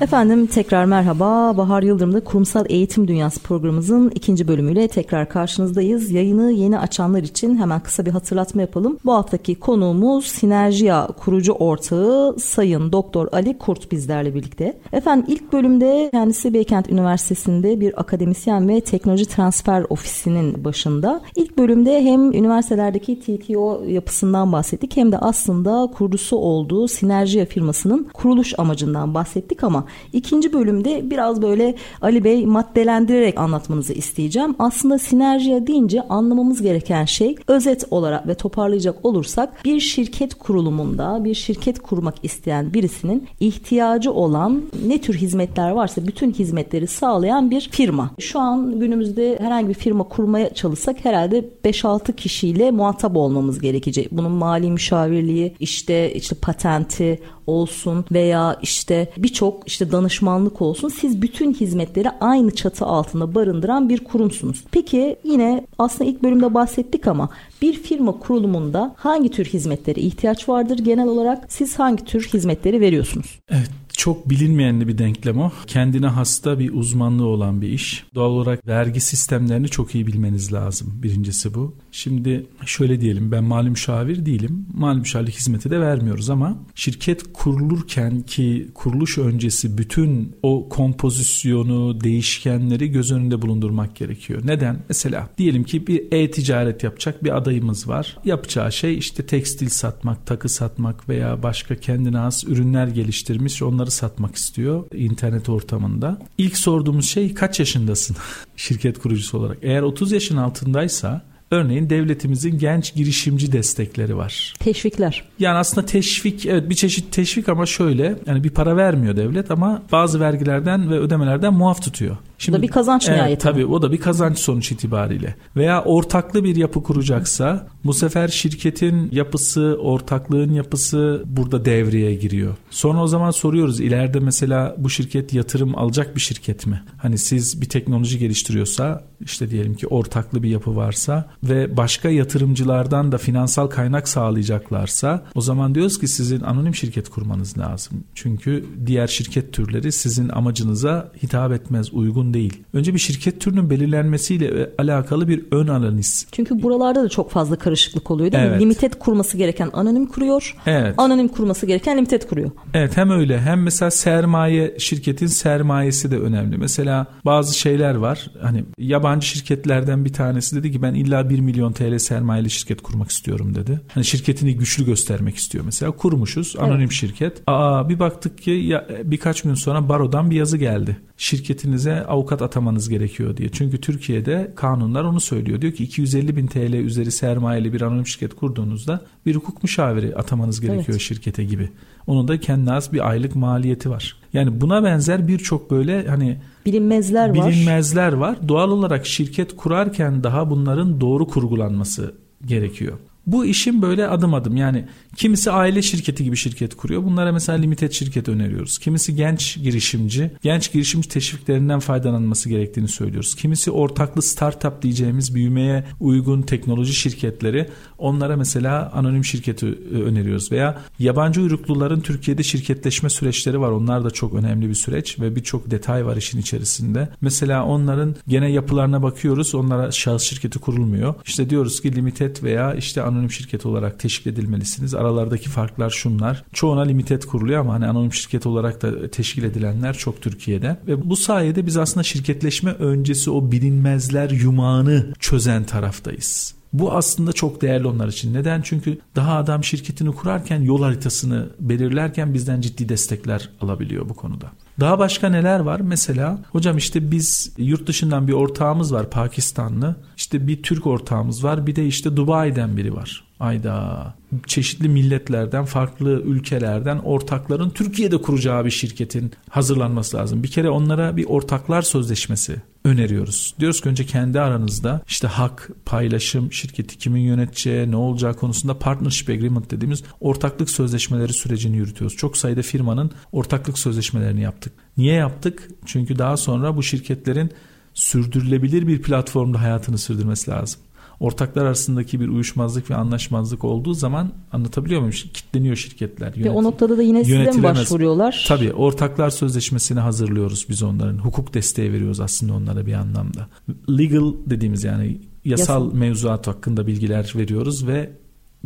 [0.00, 1.56] Efendim tekrar merhaba.
[1.56, 6.10] Bahar Yıldırım'da Kurumsal Eğitim Dünyası programımızın ikinci bölümüyle tekrar karşınızdayız.
[6.10, 8.98] Yayını yeni açanlar için hemen kısa bir hatırlatma yapalım.
[9.04, 14.78] Bu haftaki konuğumuz Sinerjiya kurucu ortağı Sayın Doktor Ali Kurt bizlerle birlikte.
[14.92, 21.20] Efendim ilk bölümde kendisi Beykent Üniversitesi'nde bir akademisyen ve teknoloji transfer ofisinin başında.
[21.36, 28.54] İlk bölümde hem üniversitelerdeki TTO yapısından bahsettik hem de aslında kurucusu olduğu Sinerjiya firmasının kuruluş
[28.58, 34.54] amacından bahsettik ama ikinci bölümde biraz böyle Ali Bey maddelendirerek anlatmanızı isteyeceğim.
[34.58, 41.34] Aslında sinerjiye deyince anlamamız gereken şey özet olarak ve toparlayacak olursak bir şirket kurulumunda bir
[41.34, 48.10] şirket kurmak isteyen birisinin ihtiyacı olan ne tür hizmetler varsa bütün hizmetleri sağlayan bir firma.
[48.18, 54.12] Şu an günümüzde herhangi bir firma kurmaya çalışsak herhalde 5-6 kişiyle muhatap olmamız gerekecek.
[54.12, 61.54] Bunun mali müşavirliği, işte işte patenti, olsun veya işte birçok işte danışmanlık olsun siz bütün
[61.54, 64.64] hizmetleri aynı çatı altında barındıran bir kurumsunuz.
[64.70, 67.28] Peki yine aslında ilk bölümde bahsettik ama
[67.62, 71.44] bir firma kurulumunda hangi tür hizmetlere ihtiyaç vardır genel olarak?
[71.48, 73.40] Siz hangi tür hizmetleri veriyorsunuz?
[73.50, 75.52] Evet çok bilinmeyen bir denklem o.
[75.66, 78.04] Kendine hasta bir uzmanlığı olan bir iş.
[78.14, 80.92] Doğal olarak vergi sistemlerini çok iyi bilmeniz lazım.
[81.02, 81.74] Birincisi bu.
[81.92, 84.66] Şimdi şöyle diyelim ben mali müşavir değilim.
[84.74, 92.90] Mali müşavirlik hizmeti de vermiyoruz ama şirket kurulurken ki kuruluş öncesi bütün o kompozisyonu, değişkenleri
[92.90, 94.42] göz önünde bulundurmak gerekiyor.
[94.44, 94.78] Neden?
[94.88, 98.16] Mesela diyelim ki bir e-ticaret yapacak bir adayımız var.
[98.24, 104.36] Yapacağı şey işte tekstil satmak, takı satmak veya başka kendine has ürünler geliştirmiş onları satmak
[104.36, 106.18] istiyor internet ortamında.
[106.38, 108.16] İlk sorduğumuz şey kaç yaşındasın
[108.56, 109.58] şirket kurucusu olarak?
[109.62, 114.54] Eğer 30 yaşın altındaysa Örneğin devletimizin genç girişimci destekleri var.
[114.58, 115.24] Teşvikler.
[115.38, 119.82] Yani aslında teşvik evet bir çeşit teşvik ama şöyle yani bir para vermiyor devlet ama
[119.92, 122.16] bazı vergilerden ve ödemelerden muaf tutuyor.
[122.38, 123.52] Şimdi, o da bir kazanç evet, nihayetinde.
[123.52, 125.34] Tabii o da bir kazanç sonuç itibariyle.
[125.56, 132.54] Veya ortaklı bir yapı kuracaksa bu sefer şirketin yapısı, ortaklığın yapısı burada devreye giriyor.
[132.70, 136.82] Sonra o zaman soruyoruz ileride mesela bu şirket yatırım alacak bir şirket mi?
[136.96, 143.12] Hani siz bir teknoloji geliştiriyorsa işte diyelim ki ortaklı bir yapı varsa ve başka yatırımcılardan
[143.12, 148.04] da finansal kaynak sağlayacaklarsa o zaman diyoruz ki sizin anonim şirket kurmanız lazım.
[148.14, 152.62] Çünkü diğer şirket türleri sizin amacınıza hitap etmez, uygun değil.
[152.72, 156.26] Önce bir şirket türünün belirlenmesiyle alakalı bir ön analiz.
[156.32, 158.56] Çünkü buralarda da çok fazla karışıklık oluyor değil evet.
[158.56, 158.62] mi?
[158.62, 160.56] Limited kurması gereken anonim kuruyor.
[160.66, 160.94] Evet.
[160.98, 162.50] Anonim kurması gereken limited kuruyor.
[162.74, 166.58] Evet hem öyle hem mesela sermaye şirketin sermayesi de önemli.
[166.58, 168.30] Mesela bazı şeyler var.
[168.42, 173.10] Hani yabancı şirketlerden bir tanesi dedi ki ben illa 1 milyon TL sermayeli şirket kurmak
[173.10, 173.80] istiyorum dedi.
[173.94, 175.92] Hani şirketini güçlü göstermek istiyor mesela.
[175.92, 176.92] Kurmuşuz anonim evet.
[176.92, 177.42] şirket.
[177.46, 180.96] Aa bir baktık ki ya, birkaç gün sonra barodan bir yazı geldi.
[181.16, 183.48] Şirketinize avukat atamanız gerekiyor diye.
[183.52, 185.60] Çünkü Türkiye'de kanunlar onu söylüyor.
[185.60, 190.60] Diyor ki 250 bin TL üzeri sermayeli bir anonim şirket kurduğunuzda bir hukuk müşaviri atamanız
[190.60, 191.00] gerekiyor evet.
[191.00, 191.70] şirkete gibi.
[192.06, 194.16] Onun da kendine az bir aylık maliyeti var.
[194.32, 197.48] Yani buna benzer birçok böyle hani bilinmezler var.
[197.48, 198.48] Bilinmezler var.
[198.48, 202.14] Doğal olarak şirket kurarken daha bunların doğru kurgulanması
[202.46, 202.98] gerekiyor.
[203.26, 204.84] Bu işin böyle adım adım yani
[205.16, 207.04] kimisi aile şirketi gibi şirket kuruyor.
[207.04, 208.78] Bunlara mesela limited şirket öneriyoruz.
[208.78, 213.34] Kimisi genç girişimci, genç girişimci teşviklerinden faydalanması gerektiğini söylüyoruz.
[213.34, 220.78] Kimisi ortaklı startup diyeceğimiz büyümeye uygun teknoloji şirketleri onlara mesela anonim şirketi e, öneriyoruz veya
[220.98, 223.70] yabancı uyrukluların Türkiye'de şirketleşme süreçleri var.
[223.70, 227.08] Onlar da çok önemli bir süreç ve birçok detay var işin içerisinde.
[227.20, 229.54] Mesela onların gene yapılarına bakıyoruz.
[229.54, 231.14] Onlara şahıs şirketi kurulmuyor.
[231.26, 234.94] İşte diyoruz ki limited veya işte anonim şirket olarak teşkil edilmelisiniz.
[234.94, 236.44] Aralardaki farklar şunlar.
[236.52, 240.76] Çoğuna limited kuruluyor ama hani anonim şirket olarak da teşkil edilenler çok Türkiye'de.
[240.86, 246.54] Ve bu sayede biz aslında şirketleşme öncesi o bilinmezler yumağını çözen taraftayız.
[246.72, 248.34] Bu aslında çok değerli onlar için.
[248.34, 248.62] Neden?
[248.62, 254.52] Çünkü daha adam şirketini kurarken yol haritasını belirlerken bizden ciddi destekler alabiliyor bu konuda.
[254.80, 255.80] Daha başka neler var?
[255.80, 259.96] Mesela hocam işte biz yurt dışından bir ortağımız var Pakistanlı.
[260.16, 261.66] İşte bir Türk ortağımız var.
[261.66, 263.24] Bir de işte Dubai'den biri var.
[263.40, 264.14] Ayda
[264.46, 270.42] çeşitli milletlerden, farklı ülkelerden ortakların Türkiye'de kuracağı bir şirketin hazırlanması lazım.
[270.42, 273.54] Bir kere onlara bir ortaklar sözleşmesi öneriyoruz.
[273.60, 279.28] Diyoruz ki önce kendi aranızda işte hak, paylaşım, şirketi kimin yöneteceği, ne olacağı konusunda partnership
[279.28, 282.16] agreement dediğimiz ortaklık sözleşmeleri sürecini yürütüyoruz.
[282.16, 284.72] Çok sayıda firmanın ortaklık sözleşmelerini yaptık.
[284.96, 285.68] Niye yaptık?
[285.86, 287.50] Çünkü daha sonra bu şirketlerin
[287.94, 290.80] sürdürülebilir bir platformda hayatını sürdürmesi lazım
[291.20, 295.14] ortaklar arasındaki bir uyuşmazlık ve anlaşmazlık olduğu zaman anlatabiliyor muyum?
[295.34, 296.34] Kitleniyor şirketler.
[296.34, 298.44] Yönet, ve o noktada da yine size mi başvuruyorlar?
[298.48, 301.18] Tabii ortaklar sözleşmesini hazırlıyoruz biz onların.
[301.18, 303.48] Hukuk desteği veriyoruz aslında onlara bir anlamda.
[303.88, 305.94] Legal dediğimiz yani yasal, yasal.
[305.94, 308.10] mevzuat hakkında bilgiler veriyoruz ve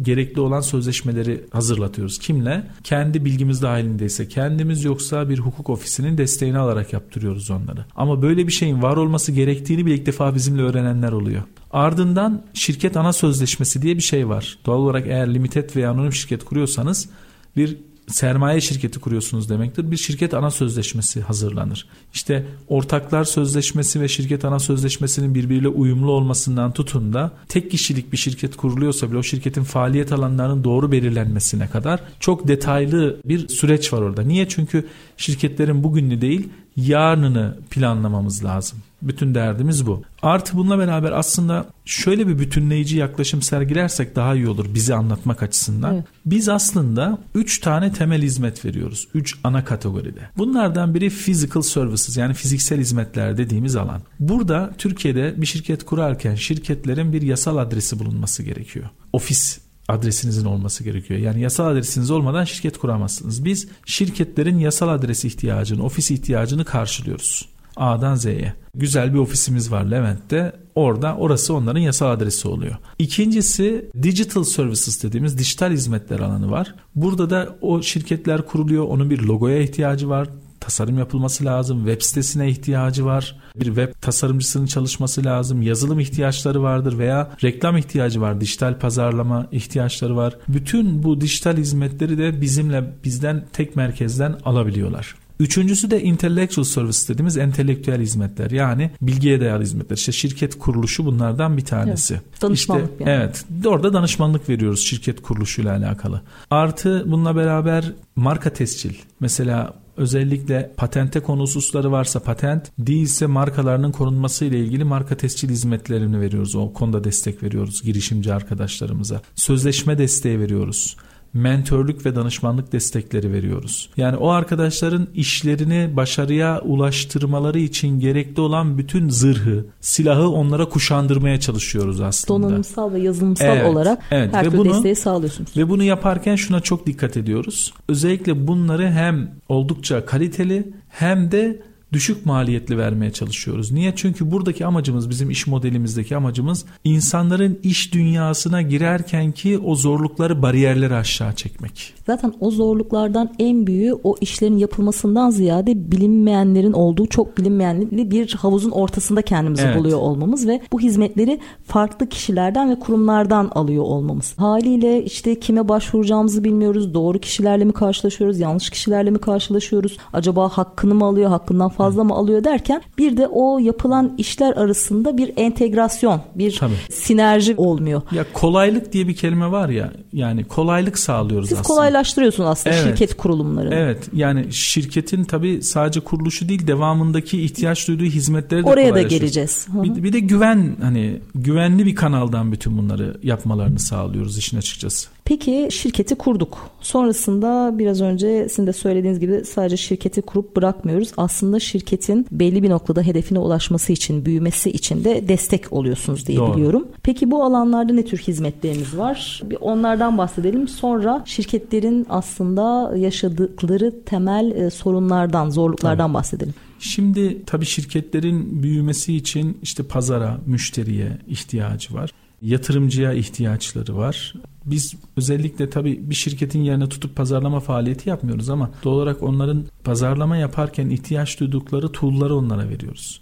[0.02, 2.18] gerekli olan sözleşmeleri hazırlatıyoruz.
[2.18, 2.66] Kimle?
[2.84, 7.84] Kendi bilgimiz dahilindeyse kendimiz yoksa bir hukuk ofisinin desteğini alarak yaptırıyoruz onları.
[7.96, 11.42] Ama böyle bir şeyin var olması gerektiğini bir ilk defa bizimle öğrenenler oluyor.
[11.70, 14.58] Ardından şirket ana sözleşmesi diye bir şey var.
[14.66, 17.08] Doğal olarak eğer limited veya anonim şirket kuruyorsanız
[17.56, 17.76] bir
[18.08, 19.90] sermaye şirketi kuruyorsunuz demektir.
[19.90, 21.86] Bir şirket ana sözleşmesi hazırlanır.
[22.14, 28.16] İşte ortaklar sözleşmesi ve şirket ana sözleşmesinin birbiriyle uyumlu olmasından tutun da tek kişilik bir
[28.16, 34.02] şirket kuruluyorsa bile o şirketin faaliyet alanlarının doğru belirlenmesine kadar çok detaylı bir süreç var
[34.02, 34.22] orada.
[34.22, 34.48] Niye?
[34.48, 38.78] Çünkü şirketlerin bugünlü değil yarınını planlamamız lazım.
[39.02, 40.02] Bütün derdimiz bu.
[40.22, 45.94] Artı bununla beraber aslında şöyle bir bütünleyici yaklaşım sergilersek daha iyi olur bizi anlatmak açısından.
[45.94, 46.04] Evet.
[46.26, 49.08] Biz aslında 3 tane temel hizmet veriyoruz.
[49.14, 50.20] 3 ana kategoride.
[50.38, 54.00] Bunlardan biri physical services yani fiziksel hizmetler dediğimiz alan.
[54.20, 58.86] Burada Türkiye'de bir şirket kurarken şirketlerin bir yasal adresi bulunması gerekiyor.
[59.12, 59.58] Ofis
[59.88, 61.20] adresinizin olması gerekiyor.
[61.20, 63.44] Yani yasal adresiniz olmadan şirket kuramazsınız.
[63.44, 67.48] Biz şirketlerin yasal adres ihtiyacını, ofis ihtiyacını karşılıyoruz.
[67.78, 68.54] A'dan Z'ye.
[68.74, 70.52] Güzel bir ofisimiz var Levent'te.
[70.74, 72.76] Orada orası onların yasal adresi oluyor.
[72.98, 76.74] İkincisi digital services dediğimiz dijital hizmetler alanı var.
[76.94, 78.84] Burada da o şirketler kuruluyor.
[78.84, 80.28] Onun bir logoya ihtiyacı var
[80.68, 81.78] tasarım yapılması lazım.
[81.78, 83.36] Web sitesine ihtiyacı var.
[83.56, 85.62] Bir web tasarımcısının çalışması lazım.
[85.62, 88.40] Yazılım ihtiyaçları vardır veya reklam ihtiyacı var.
[88.40, 90.36] Dijital pazarlama ihtiyaçları var.
[90.48, 95.14] Bütün bu dijital hizmetleri de bizimle bizden tek merkezden alabiliyorlar.
[95.40, 98.50] Üçüncüsü de intellectual service dediğimiz entelektüel hizmetler.
[98.50, 99.96] Yani bilgiye dayalı hizmetler.
[99.96, 102.14] İşte şirket kuruluşu bunlardan bir tanesi.
[102.14, 103.22] Evet, danışmanlık işte, yani.
[103.22, 103.44] Evet.
[103.66, 106.22] Orada danışmanlık veriyoruz şirket kuruluşuyla alakalı.
[106.50, 108.94] Artı bununla beraber marka tescil.
[109.20, 116.20] Mesela özellikle patente konu hususları varsa patent değilse markalarının korunması ile ilgili marka tescil hizmetlerini
[116.20, 116.54] veriyoruz.
[116.54, 119.20] O konuda destek veriyoruz girişimci arkadaşlarımıza.
[119.34, 120.96] Sözleşme desteği veriyoruz
[121.38, 123.90] mentörlük ve danışmanlık destekleri veriyoruz.
[123.96, 132.00] Yani o arkadaşların işlerini başarıya ulaştırmaları için gerekli olan bütün zırhı, silahı onlara kuşandırmaya çalışıyoruz
[132.00, 132.42] aslında.
[132.42, 134.34] Donanımsal ve yazılımsal evet, olarak evet.
[134.34, 135.56] her türlü desteği sağlıyorsunuz.
[135.56, 137.72] Ve bunu yaparken şuna çok dikkat ediyoruz.
[137.88, 143.72] Özellikle bunları hem oldukça kaliteli hem de düşük maliyetli vermeye çalışıyoruz.
[143.72, 143.92] Niye?
[143.96, 150.94] Çünkü buradaki amacımız bizim iş modelimizdeki amacımız insanların iş dünyasına girerken ki o zorlukları bariyerleri
[150.94, 151.94] aşağı çekmek.
[152.06, 158.70] Zaten o zorluklardan en büyüğü o işlerin yapılmasından ziyade bilinmeyenlerin olduğu çok bilinmeyenli bir havuzun
[158.70, 159.78] ortasında kendimizi evet.
[159.78, 164.38] buluyor olmamız ve bu hizmetleri farklı kişilerden ve kurumlardan alıyor olmamız.
[164.38, 166.94] Haliyle işte kime başvuracağımızı bilmiyoruz.
[166.94, 168.38] Doğru kişilerle mi karşılaşıyoruz?
[168.38, 169.96] Yanlış kişilerle mi karşılaşıyoruz?
[170.12, 171.30] Acaba hakkını mı alıyor?
[171.30, 176.74] Hakkından fazla mı alıyor derken bir de o yapılan işler arasında bir entegrasyon, bir Tabii.
[176.90, 178.02] sinerji olmuyor.
[178.12, 181.68] Ya kolaylık diye bir kelime var ya yani kolaylık sağlıyoruz Siz aslında.
[181.68, 182.86] Siz kolaylaştırıyorsunuz aslında evet.
[182.86, 183.74] şirket kurulumları.
[183.74, 189.66] Evet yani şirketin tabii sadece kuruluşu değil devamındaki ihtiyaç duyduğu hizmetleri de Oraya da geleceğiz.
[189.72, 195.08] Bir, bir de güven hani güvenli bir kanaldan bütün bunları yapmalarını sağlıyoruz işin açıkçası.
[195.28, 196.58] Peki şirketi kurduk.
[196.80, 201.12] Sonrasında biraz önce sizin de söylediğiniz gibi sadece şirketi kurup bırakmıyoruz.
[201.16, 206.54] Aslında şirketin belli bir noktada hedefine ulaşması için, büyümesi için de destek oluyorsunuz diye Doğru.
[206.56, 206.88] biliyorum.
[207.02, 209.42] Peki bu alanlarda ne tür hizmetleriniz var?
[209.44, 210.68] Bir onlardan bahsedelim.
[210.68, 216.14] Sonra şirketlerin aslında yaşadıkları temel e, sorunlardan, zorluklardan Tabii.
[216.14, 216.54] bahsedelim.
[216.78, 222.10] Şimdi tabii şirketlerin büyümesi için işte pazara, müşteriye ihtiyacı var
[222.42, 224.34] yatırımcıya ihtiyaçları var.
[224.64, 230.36] Biz özellikle tabii bir şirketin yerine tutup pazarlama faaliyeti yapmıyoruz ama doğal olarak onların pazarlama
[230.36, 233.20] yaparken ihtiyaç duydukları tool'ları onlara veriyoruz.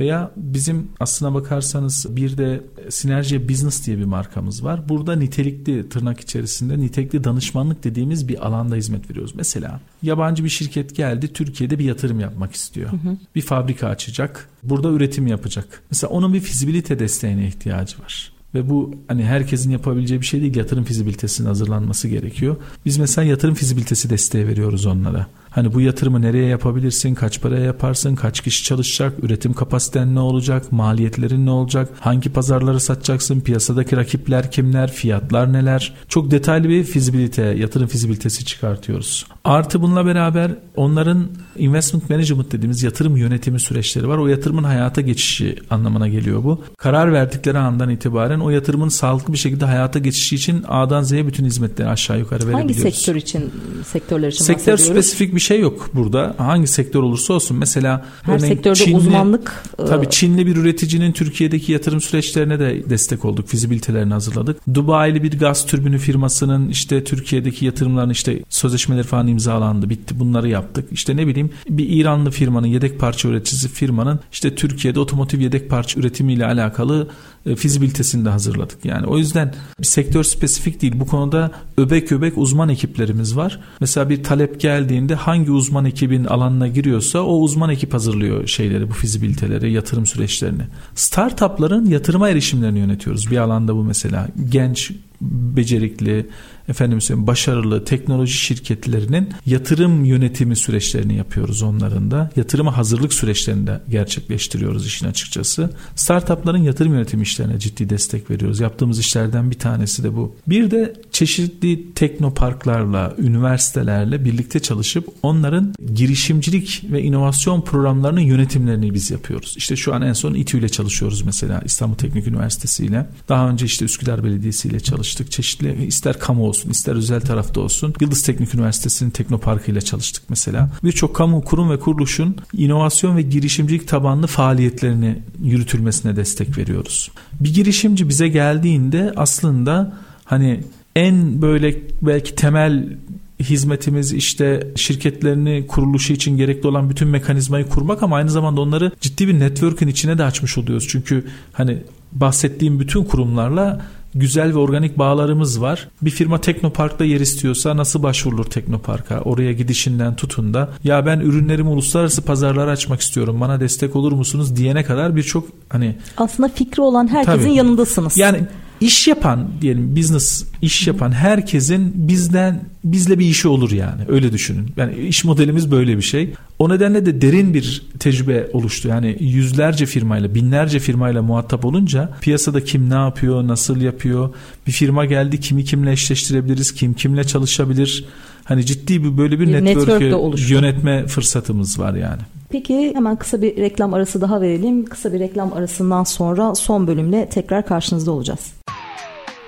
[0.00, 4.88] Veya bizim aslına bakarsanız bir de Sinerji Business diye bir markamız var.
[4.88, 9.34] Burada nitelikli tırnak içerisinde nitelikli danışmanlık dediğimiz bir alanda hizmet veriyoruz.
[9.34, 12.92] Mesela yabancı bir şirket geldi Türkiye'de bir yatırım yapmak istiyor.
[12.92, 13.16] Hı hı.
[13.34, 14.48] Bir fabrika açacak.
[14.62, 15.82] Burada üretim yapacak.
[15.90, 18.37] Mesela onun bir fizibilite desteğine ihtiyacı var.
[18.54, 20.56] Ve bu hani herkesin yapabileceği bir şey değil.
[20.56, 22.56] Yatırım fizibilitesinin hazırlanması gerekiyor.
[22.86, 25.26] Biz mesela yatırım fizibilitesi desteği veriyoruz onlara.
[25.50, 30.72] Hani bu yatırımı nereye yapabilirsin, kaç paraya yaparsın, kaç kişi çalışacak, üretim kapasiten ne olacak,
[30.72, 35.94] maliyetlerin ne olacak, hangi pazarları satacaksın, piyasadaki rakipler kimler, fiyatlar neler.
[36.08, 39.26] Çok detaylı bir fizibilite, yatırım fizibilitesi çıkartıyoruz.
[39.44, 44.18] Artı bununla beraber onların investment management dediğimiz yatırım yönetimi süreçleri var.
[44.18, 46.64] O yatırımın hayata geçişi anlamına geliyor bu.
[46.78, 51.44] Karar verdikleri andan itibaren o yatırımın sağlıklı bir şekilde hayata geçişi için A'dan Z'ye bütün
[51.44, 52.84] hizmetleri aşağı yukarı verebiliyoruz.
[52.84, 53.52] Hangi sektör için,
[53.86, 56.34] sektörler için Sektör spesifik bir şey yok burada.
[56.38, 57.56] Hangi sektör olursa olsun.
[57.56, 59.62] Mesela her sektörde Çinli, uzmanlık.
[59.78, 63.48] E, tabii Çinli bir üreticinin Türkiye'deki yatırım süreçlerine de destek olduk.
[63.48, 64.60] Fizibilitelerini hazırladık.
[64.74, 69.90] Dubai'li bir gaz türbünü firmasının işte Türkiye'deki yatırımlarını işte sözleşmeleri falan imzalandı.
[69.90, 70.20] Bitti.
[70.20, 70.88] Bunları yaptık.
[70.92, 76.00] İşte ne bileyim bir İranlı firmanın yedek parça üreticisi firmanın işte Türkiye'de otomotiv yedek parça
[76.00, 77.08] üretimiyle alakalı
[77.46, 78.84] e, fizibilitesini de hazırladık.
[78.84, 80.92] Yani o yüzden bir sektör spesifik değil.
[80.96, 83.60] Bu konuda öbek öbek uzman ekiplerimiz var.
[83.80, 88.92] Mesela bir talep geldiğinde hangi uzman ekibin alanına giriyorsa o uzman ekip hazırlıyor şeyleri, bu
[88.92, 90.62] fizibiliteleri, yatırım süreçlerini.
[90.94, 93.30] Startupların yatırıma erişimlerini yönetiyoruz.
[93.30, 96.26] Bir alanda bu mesela genç becerikli,
[96.68, 102.30] efendim söyleyeyim başarılı teknoloji şirketlerinin yatırım yönetimi süreçlerini yapıyoruz onların da.
[102.36, 105.70] Yatırıma hazırlık süreçlerini de gerçekleştiriyoruz işin açıkçası.
[105.96, 108.60] Startupların yatırım yönetimi işlerine ciddi destek veriyoruz.
[108.60, 110.36] Yaptığımız işlerden bir tanesi de bu.
[110.46, 119.54] Bir de çeşitli teknoparklarla, üniversitelerle birlikte çalışıp onların girişimcilik ve inovasyon programlarının yönetimlerini biz yapıyoruz.
[119.56, 123.06] İşte şu an en son İTÜ ile çalışıyoruz mesela İstanbul Teknik Üniversitesi ile.
[123.28, 125.30] Daha önce işte Üsküdar Belediyesi ile çalıştık.
[125.30, 127.94] Çeşitli ister kamu olsun ister özel tarafta olsun.
[128.00, 130.70] Yıldız Teknik Üniversitesi'nin Teknoparkı ile çalıştık mesela.
[130.84, 137.10] Birçok kamu kurum ve kuruluşun inovasyon ve girişimcilik tabanlı faaliyetlerini yürütülmesine destek veriyoruz.
[137.40, 139.92] Bir girişimci bize geldiğinde aslında
[140.24, 140.60] hani
[140.96, 142.96] en böyle belki temel
[143.40, 149.28] hizmetimiz işte şirketlerini kuruluşu için gerekli olan bütün mekanizmayı kurmak ama aynı zamanda onları ciddi
[149.28, 150.86] bir network'ün içine de açmış oluyoruz.
[150.88, 151.78] Çünkü hani
[152.12, 153.80] bahsettiğim bütün kurumlarla
[154.18, 155.88] güzel ve organik bağlarımız var.
[156.02, 159.20] Bir firma Teknopark'ta yer istiyorsa nasıl başvurulur Teknopark'a?
[159.20, 163.40] Oraya gidişinden tutun da ya ben ürünlerimi uluslararası pazarlara açmak istiyorum.
[163.40, 168.18] Bana destek olur musunuz diyene kadar birçok hani aslında fikri olan herkesin tabii, yanındasınız.
[168.18, 168.40] Yani
[168.80, 174.70] iş yapan diyelim business iş yapan herkesin bizden bizle bir işi olur yani öyle düşünün.
[174.76, 176.34] Yani iş modelimiz böyle bir şey.
[176.58, 178.88] O nedenle de derin bir tecrübe oluştu.
[178.88, 184.34] Yani yüzlerce firmayla, binlerce firmayla muhatap olunca piyasada kim ne yapıyor, nasıl yapıyor?
[184.66, 188.04] Bir firma geldi kimi kimle eşleştirebiliriz, kim kimle çalışabilir?
[188.48, 192.20] Hani ciddi bir böyle bir, bir network'ü yönetme fırsatımız var yani.
[192.50, 194.84] Peki hemen kısa bir reklam arası daha verelim.
[194.84, 198.40] Kısa bir reklam arasından sonra son bölümle tekrar karşınızda olacağız.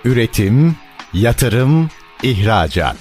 [0.05, 0.77] Üretim,
[1.15, 1.89] yatırım,
[2.23, 2.97] ihracat.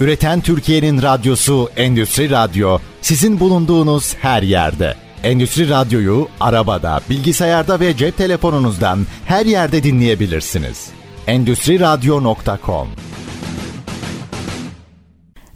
[0.00, 4.94] Üreten Türkiye'nin radyosu Endüstri Radyo sizin bulunduğunuz her yerde.
[5.22, 10.86] Endüstri Radyo'yu arabada, bilgisayarda ve cep telefonunuzdan her yerde dinleyebilirsiniz.
[11.26, 12.88] Endüstri Radyo.com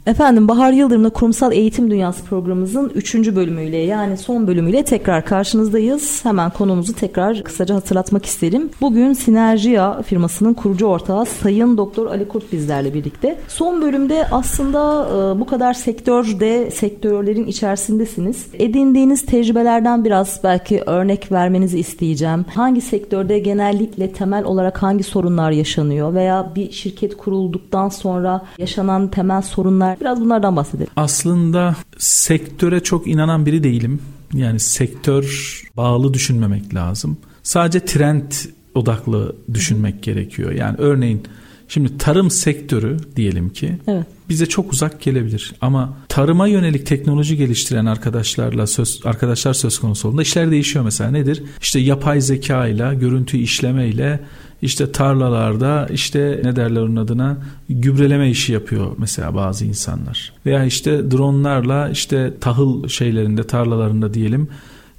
[0.05, 3.15] Efendim Bahar Yıldırım'la Kurumsal Eğitim Dünyası programımızın 3.
[3.15, 6.25] bölümüyle yani son bölümüyle tekrar karşınızdayız.
[6.25, 8.69] Hemen konumuzu tekrar kısaca hatırlatmak isterim.
[8.81, 13.39] Bugün Sinerjia firmasının kurucu ortağı Sayın Doktor Ali Kurt bizlerle birlikte.
[13.47, 18.47] Son bölümde aslında e, bu kadar sektörde, sektörlerin içerisindesiniz.
[18.53, 22.45] Edindiğiniz tecrübelerden biraz belki örnek vermenizi isteyeceğim.
[22.55, 29.41] Hangi sektörde genellikle temel olarak hangi sorunlar yaşanıyor veya bir şirket kurulduktan sonra yaşanan temel
[29.41, 30.91] sorunlar Biraz bunlardan bahsedelim.
[30.95, 33.99] Aslında sektöre çok inanan biri değilim.
[34.33, 37.17] Yani sektör bağlı düşünmemek lazım.
[37.43, 38.31] Sadece trend
[38.75, 40.51] odaklı düşünmek gerekiyor.
[40.51, 41.23] Yani örneğin
[41.67, 44.05] şimdi tarım sektörü diyelim ki evet.
[44.29, 50.21] bize çok uzak gelebilir ama tarıma yönelik teknoloji geliştiren arkadaşlarla söz arkadaşlar söz konusu olduğunda
[50.21, 51.43] işler değişiyor mesela nedir?
[51.61, 54.19] İşte yapay zeka ile görüntü işleme ile
[54.63, 57.37] işte tarlalarda işte ne derler onun adına
[57.69, 60.33] gübreleme işi yapıyor mesela bazı insanlar.
[60.45, 64.47] Veya işte dronlarla işte tahıl şeylerinde tarlalarında diyelim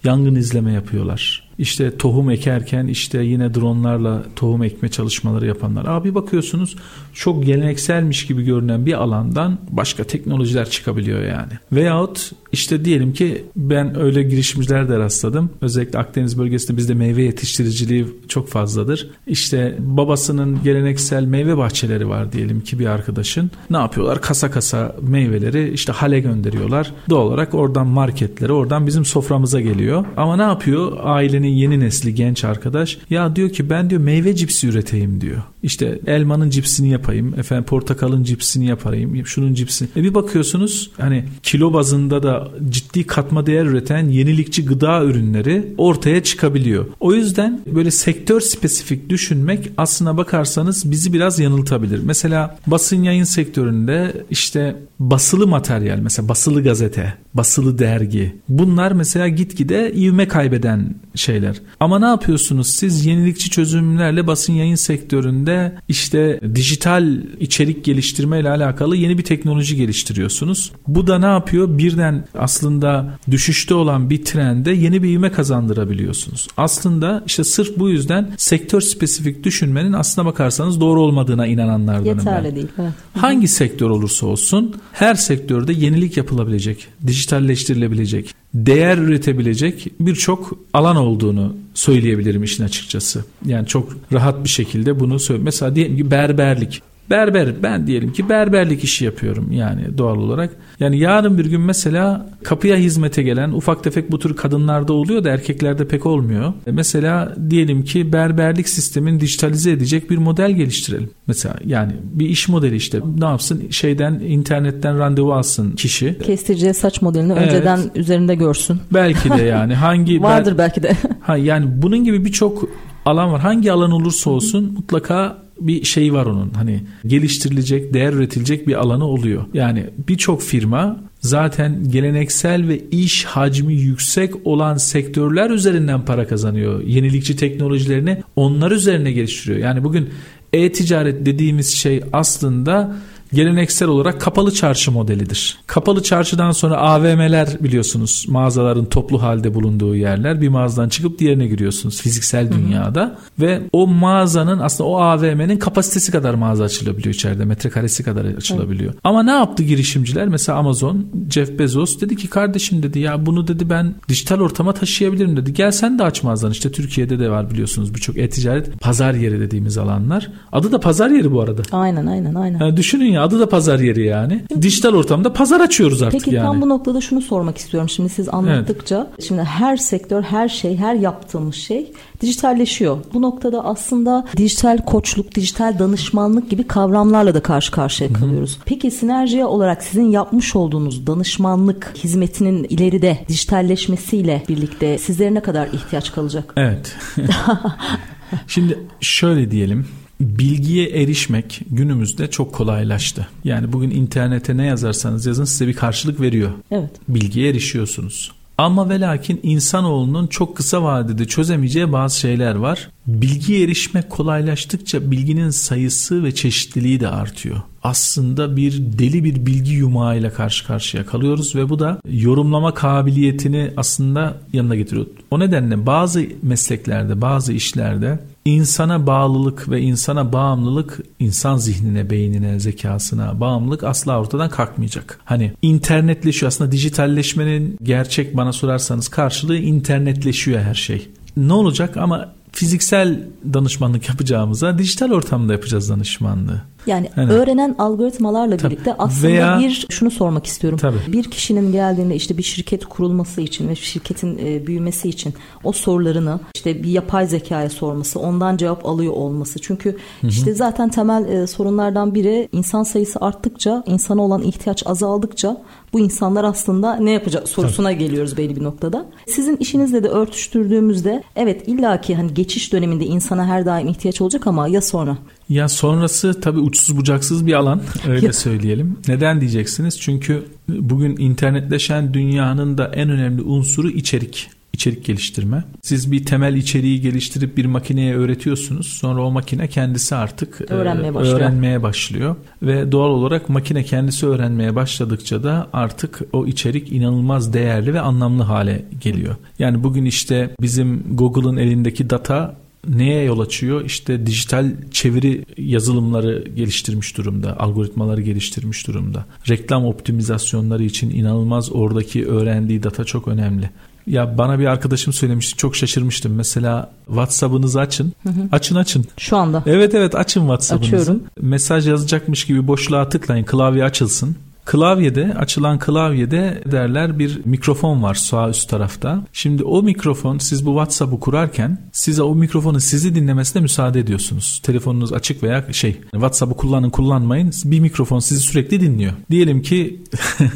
[0.05, 1.51] yangın izleme yapıyorlar.
[1.59, 5.85] İşte tohum ekerken işte yine dronlarla tohum ekme çalışmaları yapanlar.
[5.85, 6.77] Abi bakıyorsunuz
[7.15, 11.53] çok gelenekselmiş gibi görünen bir alandan başka teknolojiler çıkabiliyor yani.
[11.73, 15.51] Veyahut işte diyelim ki ben öyle girişimciler de rastladım.
[15.61, 19.11] Özellikle Akdeniz bölgesinde bizde meyve yetiştiriciliği çok fazladır.
[19.27, 23.51] İşte babasının geleneksel meyve bahçeleri var diyelim ki bir arkadaşın.
[23.71, 24.23] Ne yapıyorlar?
[24.23, 26.93] Kasa kasa meyveleri işte hale gönderiyorlar.
[27.11, 30.05] Doğal olarak oradan marketlere, oradan bizim soframıza geliyor.
[30.17, 30.93] Ama ne yapıyor?
[31.03, 32.99] Ailenin yeni nesli genç arkadaş.
[33.11, 35.43] Ya diyor ki ben diyor meyve cipsi üreteyim diyor.
[35.63, 39.89] İşte elmanın cipsini yapayım, efendim portakalın cipsini yapayım, şunun cipsini.
[39.97, 46.23] E bir bakıyorsunuz hani kilo bazında da ciddi katma değer üreten yenilikçi gıda ürünleri ortaya
[46.23, 46.87] çıkabiliyor.
[47.01, 52.01] O yüzden böyle sektör spesifik düşünmek aslına bakarsanız bizi biraz yanıltabilir.
[52.05, 59.93] Mesela basın yayın sektöründe işte basılı materyal mesela basılı gazete, basılı dergi bunlar mesela gitgide
[59.95, 61.61] ivme kaybeden şeyler.
[61.81, 68.97] Ama ne yapıyorsunuz siz yenilikçi çözümlerle basın yayın sektöründe işte dijital içerik geliştirme ile alakalı
[68.97, 70.73] yeni bir teknoloji geliştiriyorsunuz.
[70.89, 71.79] Bu da ne yapıyor?
[71.79, 76.49] Birden aslında düşüşte olan bir trende yeni bir ivme kazandırabiliyorsunuz.
[76.57, 82.57] Aslında işte sırf bu yüzden sektör spesifik düşünmenin aslına bakarsanız doğru olmadığına inananlardanım Yeterli ben.
[82.57, 82.69] değil.
[82.79, 82.93] Evet.
[83.17, 86.89] Hangi sektör olursa olsun her sektörde yenilik yapılabilecek,
[87.25, 93.25] dijitalleştirilebilecek, değer üretebilecek birçok alan olduğunu söyleyebilirim işin açıkçası.
[93.47, 95.43] Yani çok rahat bir şekilde bunu söyle.
[95.43, 96.83] Mesela diyelim ki berberlik.
[97.11, 100.51] Berber ben diyelim ki berberlik işi yapıyorum yani doğal olarak.
[100.81, 105.31] Yani yarın bir gün mesela kapıya hizmete gelen ufak tefek bu tür kadınlarda oluyor da
[105.31, 106.53] erkeklerde pek olmuyor.
[106.67, 111.11] E mesela diyelim ki berberlik sistemin dijitalize edecek bir model geliştirelim.
[111.27, 116.19] Mesela yani bir iş modeli işte ne yapsın şeyden internetten randevu alsın kişi.
[116.19, 117.43] Kestireceği saç modelini evet.
[117.43, 118.81] önceden üzerinde görsün.
[118.93, 120.93] Belki de yani hangi vardır belki de.
[121.21, 122.69] Ha yani bunun gibi birçok
[123.05, 123.41] alan var.
[123.41, 126.51] Hangi alan olursa olsun mutlaka bir şey var onun.
[126.51, 129.45] Hani geliştirilecek, değer üretilecek bir alanı oluyor.
[129.55, 136.83] Yani birçok firma zaten geleneksel ve iş hacmi yüksek olan sektörler üzerinden para kazanıyor.
[136.83, 139.59] Yenilikçi teknolojilerini onlar üzerine geliştiriyor.
[139.59, 140.09] Yani bugün
[140.53, 142.97] e-ticaret dediğimiz şey aslında
[143.35, 145.59] geleneksel olarak kapalı çarşı modelidir.
[145.67, 150.41] Kapalı çarşıdan sonra AVM'ler biliyorsunuz mağazaların toplu halde bulunduğu yerler.
[150.41, 153.47] Bir mağazadan çıkıp diğerine giriyorsunuz fiziksel dünyada hı hı.
[153.47, 157.45] ve o mağazanın aslında o AVM'nin kapasitesi kadar mağaza açılabiliyor içeride.
[157.45, 158.93] Metrekaresi kadar açılabiliyor.
[158.93, 158.99] Hı.
[159.05, 160.29] Ama ne yaptı girişimciler?
[160.29, 165.37] Mesela Amazon, Jeff Bezos dedi ki kardeşim dedi ya bunu dedi ben dijital ortama taşıyabilirim
[165.37, 165.53] dedi.
[165.53, 166.51] Gel sen de aç mağazan.
[166.51, 170.31] İşte Türkiye'de de var biliyorsunuz birçok e-ticaret pazar yeri dediğimiz alanlar.
[170.53, 171.63] Adı da pazar yeri bu arada.
[171.73, 172.61] Aynen aynen aynen.
[172.61, 174.45] Yani düşünün ya adı da pazar yeri yani.
[174.63, 176.45] Dijital ortamda pazar açıyoruz artık Peki, yani.
[176.45, 179.07] Peki tam bu noktada şunu sormak istiyorum şimdi siz anlattıkça.
[179.11, 179.25] Evet.
[179.29, 182.99] Şimdi her sektör, her şey, her yaptığımız şey dijitalleşiyor.
[183.15, 188.57] Bu noktada aslında dijital koçluk, dijital danışmanlık gibi kavramlarla da karşı karşıya kalıyoruz.
[188.57, 188.65] Hı hı.
[188.67, 196.13] Peki sinerjiye olarak sizin yapmış olduğunuz danışmanlık hizmetinin ileride dijitalleşmesiyle birlikte sizlere ne kadar ihtiyaç
[196.13, 196.53] kalacak?
[196.57, 196.97] Evet.
[198.47, 199.87] Şimdi şöyle diyelim
[200.25, 203.29] bilgiye erişmek günümüzde çok kolaylaştı.
[203.45, 206.51] Yani bugün internete ne yazarsanız yazın size bir karşılık veriyor.
[206.71, 206.91] Evet.
[207.09, 208.33] Bilgiye erişiyorsunuz.
[208.59, 212.91] Ama ve lakin insanoğlunun çok kısa vadede çözemeyeceği bazı şeyler var.
[213.07, 217.57] Bilgiye erişmek kolaylaştıkça bilginin sayısı ve çeşitliliği de artıyor.
[217.83, 224.37] Aslında bir deli bir bilgi yumağıyla karşı karşıya kalıyoruz ve bu da yorumlama kabiliyetini aslında
[224.53, 225.07] yanına getiriyor.
[225.31, 233.41] O nedenle bazı mesleklerde, bazı işlerde insana bağlılık ve insana bağımlılık insan zihnine, beynine, zekasına
[233.41, 235.21] bağımlılık asla ortadan kalkmayacak.
[235.25, 241.09] Hani internetleşiyor aslında dijitalleşmenin gerçek bana sorarsanız karşılığı internetleşiyor her şey.
[241.37, 246.63] Ne olacak ama fiziksel danışmanlık yapacağımıza dijital ortamda yapacağız danışmanlığı.
[246.87, 247.31] Yani evet.
[247.31, 248.73] öğrenen algoritmalarla Tabii.
[248.73, 250.79] birlikte aslında Veya, bir şunu sormak istiyorum.
[250.83, 250.99] Tabii.
[251.09, 256.41] Bir kişinin geldiğinde işte bir şirket kurulması için ve şirketin e, büyümesi için o sorularını
[256.55, 259.59] işte bir yapay zekaya sorması, ondan cevap alıyor olması.
[259.59, 260.31] Çünkü Hı-hı.
[260.31, 265.57] işte zaten temel e, sorunlardan biri insan sayısı arttıkça, insana olan ihtiyaç azaldıkça
[265.93, 267.99] bu insanlar aslında ne yapacak sorusuna Tabii.
[267.99, 269.07] geliyoruz belli bir noktada.
[269.27, 274.69] Sizin işinizle de örtüştürdüğümüzde evet illaki hani geçiş döneminde insana her daim ihtiyaç olacak ama
[274.69, 275.17] ya sonra?
[275.49, 278.99] Ya sonrası tabii uçsuz bucaksız bir alan öyle söyleyelim.
[279.09, 280.01] Neden diyeceksiniz?
[280.01, 285.65] Çünkü bugün internetleşen dünyanın da en önemli unsuru içerik içerik geliştirme.
[285.83, 288.87] Siz bir temel içeriği geliştirip bir makineye öğretiyorsunuz.
[288.87, 291.37] Sonra o makine kendisi artık e, öğrenmeye başlıyor.
[291.37, 297.95] öğrenmeye başlıyor ve doğal olarak makine kendisi öğrenmeye başladıkça da artık o içerik inanılmaz değerli
[297.95, 299.37] ve anlamlı hale geliyor.
[299.59, 303.85] Yani bugün işte bizim Google'ın elindeki data neye yol açıyor?
[303.85, 309.25] İşte dijital çeviri yazılımları geliştirmiş durumda, algoritmaları geliştirmiş durumda.
[309.49, 313.71] Reklam optimizasyonları için inanılmaz oradaki öğrendiği data çok önemli.
[314.07, 316.35] Ya bana bir arkadaşım söylemişti çok şaşırmıştım.
[316.35, 318.13] Mesela WhatsApp'ınızı açın.
[318.23, 318.49] Hı hı.
[318.53, 319.05] Açın açın.
[319.19, 319.63] Şu anda.
[319.67, 320.97] Evet evet açın WhatsApp'ınızı.
[320.97, 321.23] Açıyorum.
[321.41, 323.45] Mesaj yazacakmış gibi boşluğa tıklayın.
[323.45, 324.37] Klavye açılsın.
[324.65, 329.23] Klavyede açılan klavyede derler bir mikrofon var sağ üst tarafta.
[329.33, 334.61] Şimdi o mikrofon siz bu WhatsApp'ı kurarken size o mikrofonu sizi dinlemesine müsaade ediyorsunuz.
[334.63, 339.13] Telefonunuz açık veya şey WhatsApp'ı kullanın kullanmayın bir mikrofon sizi sürekli dinliyor.
[339.31, 340.03] Diyelim ki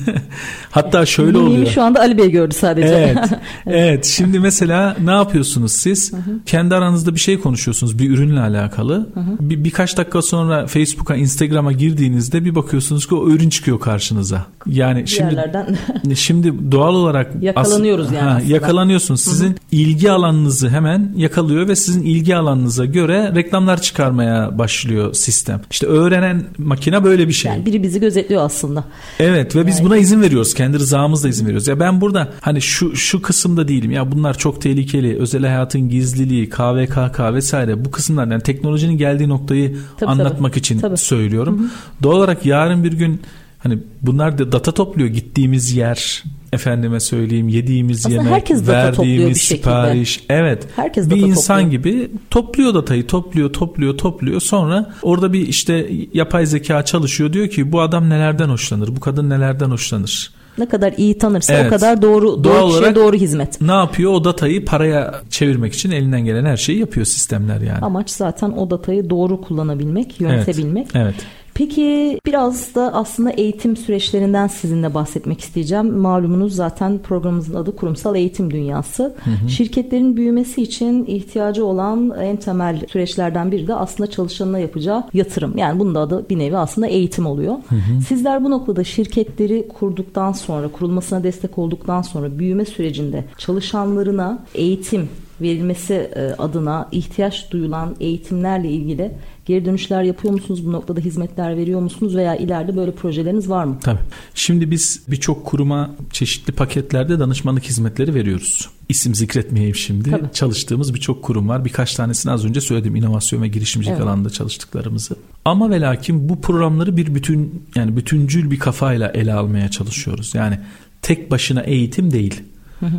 [0.70, 1.66] hatta şöyle oluyor.
[1.66, 2.88] şu anda Ali Bey gördü sadece.
[2.88, 3.18] Evet.
[3.66, 4.04] evet.
[4.06, 6.12] Şimdi mesela ne yapıyorsunuz siz?
[6.46, 9.08] Kendi aranızda bir şey konuşuyorsunuz bir ürünle alakalı.
[9.40, 14.46] Bir, birkaç dakika sonra Facebook'a, Instagram'a girdiğinizde bir bakıyorsunuz ki o ürün çıkıyor karşınıza karşınıza.
[14.66, 18.30] Yani şimdi şimdi doğal olarak yakalanıyoruz as- yani.
[18.30, 19.20] Ha, yakalanıyorsunuz.
[19.20, 19.54] Sizin Hı-hı.
[19.72, 25.60] ilgi alanınızı hemen yakalıyor ve sizin ilgi alanınıza göre reklamlar çıkarmaya başlıyor sistem.
[25.70, 27.52] İşte öğrenen makine böyle bir şey.
[27.52, 28.84] Yani biri bizi gözetliyor aslında.
[29.20, 29.68] Evet ve yani.
[29.68, 30.54] biz buna izin veriyoruz.
[30.54, 31.68] Kendi rızamızla izin veriyoruz.
[31.68, 33.90] Ya ben burada hani şu şu kısımda değilim.
[33.90, 35.16] Ya bunlar çok tehlikeli.
[35.18, 40.60] Özel hayatın gizliliği, KVKK vesaire bu kısımlar yani teknolojinin geldiği noktayı tabii, anlatmak tabii.
[40.60, 40.96] için tabii.
[40.96, 41.58] söylüyorum.
[41.58, 41.68] Hı-hı.
[42.02, 43.20] Doğal olarak yarın bir gün
[43.68, 49.34] Hani bunlar da data topluyor gittiğimiz yer, efendime söyleyeyim yediğimiz Aslında yemek, herkes verdiğimiz bir
[49.34, 50.10] sipariş.
[50.10, 50.34] Şekilde.
[50.34, 50.66] Evet.
[50.76, 51.82] Herkes bir insan topluyor.
[51.82, 54.40] gibi topluyor datayı, topluyor, topluyor, topluyor.
[54.40, 57.32] Sonra orada bir işte yapay zeka çalışıyor.
[57.32, 58.96] Diyor ki bu adam nelerden hoşlanır?
[58.96, 60.30] Bu kadın nelerden hoşlanır?
[60.58, 61.66] Ne kadar iyi tanırsa evet.
[61.66, 63.60] o kadar doğru doğru Doğal kişiye doğru hizmet.
[63.60, 64.12] Ne yapıyor?
[64.12, 67.78] O datayı paraya çevirmek için elinden gelen her şeyi yapıyor sistemler yani.
[67.78, 70.86] Amaç zaten o datayı doğru kullanabilmek, yönetebilmek.
[70.94, 71.04] Evet.
[71.04, 71.26] evet.
[71.58, 75.98] Peki biraz da aslında eğitim süreçlerinden sizinle bahsetmek isteyeceğim.
[75.98, 79.02] Malumunuz zaten programımızın adı Kurumsal Eğitim Dünyası.
[79.02, 79.48] Hı hı.
[79.48, 85.58] Şirketlerin büyümesi için ihtiyacı olan en temel süreçlerden biri de aslında çalışanına yapacağı yatırım.
[85.58, 87.54] Yani bunun da adı bir nevi aslında eğitim oluyor.
[87.68, 88.00] Hı hı.
[88.08, 95.08] Sizler bu noktada şirketleri kurduktan sonra, kurulmasına destek olduktan sonra büyüme sürecinde çalışanlarına eğitim
[95.40, 99.12] verilmesi e, adına ihtiyaç duyulan eğitimlerle ilgili
[99.48, 100.66] Geri dönüşler yapıyor musunuz?
[100.66, 102.16] Bu noktada hizmetler veriyor musunuz?
[102.16, 103.78] Veya ileride böyle projeleriniz var mı?
[103.82, 103.98] Tabii.
[104.34, 108.68] Şimdi biz birçok kuruma çeşitli paketlerde danışmanlık hizmetleri veriyoruz.
[108.88, 110.10] İsim zikretmeyeyim şimdi.
[110.10, 110.32] Tabii.
[110.32, 111.64] Çalıştığımız birçok kurum var.
[111.64, 112.96] Birkaç tanesini az önce söyledim.
[112.96, 114.06] İnovasyon ve girişimcilik evet.
[114.06, 115.16] alanında çalıştıklarımızı.
[115.44, 120.34] Ama ve lakin bu programları bir bütün yani bütüncül bir kafayla ele almaya çalışıyoruz.
[120.34, 120.58] Yani
[121.02, 122.42] tek başına eğitim değil.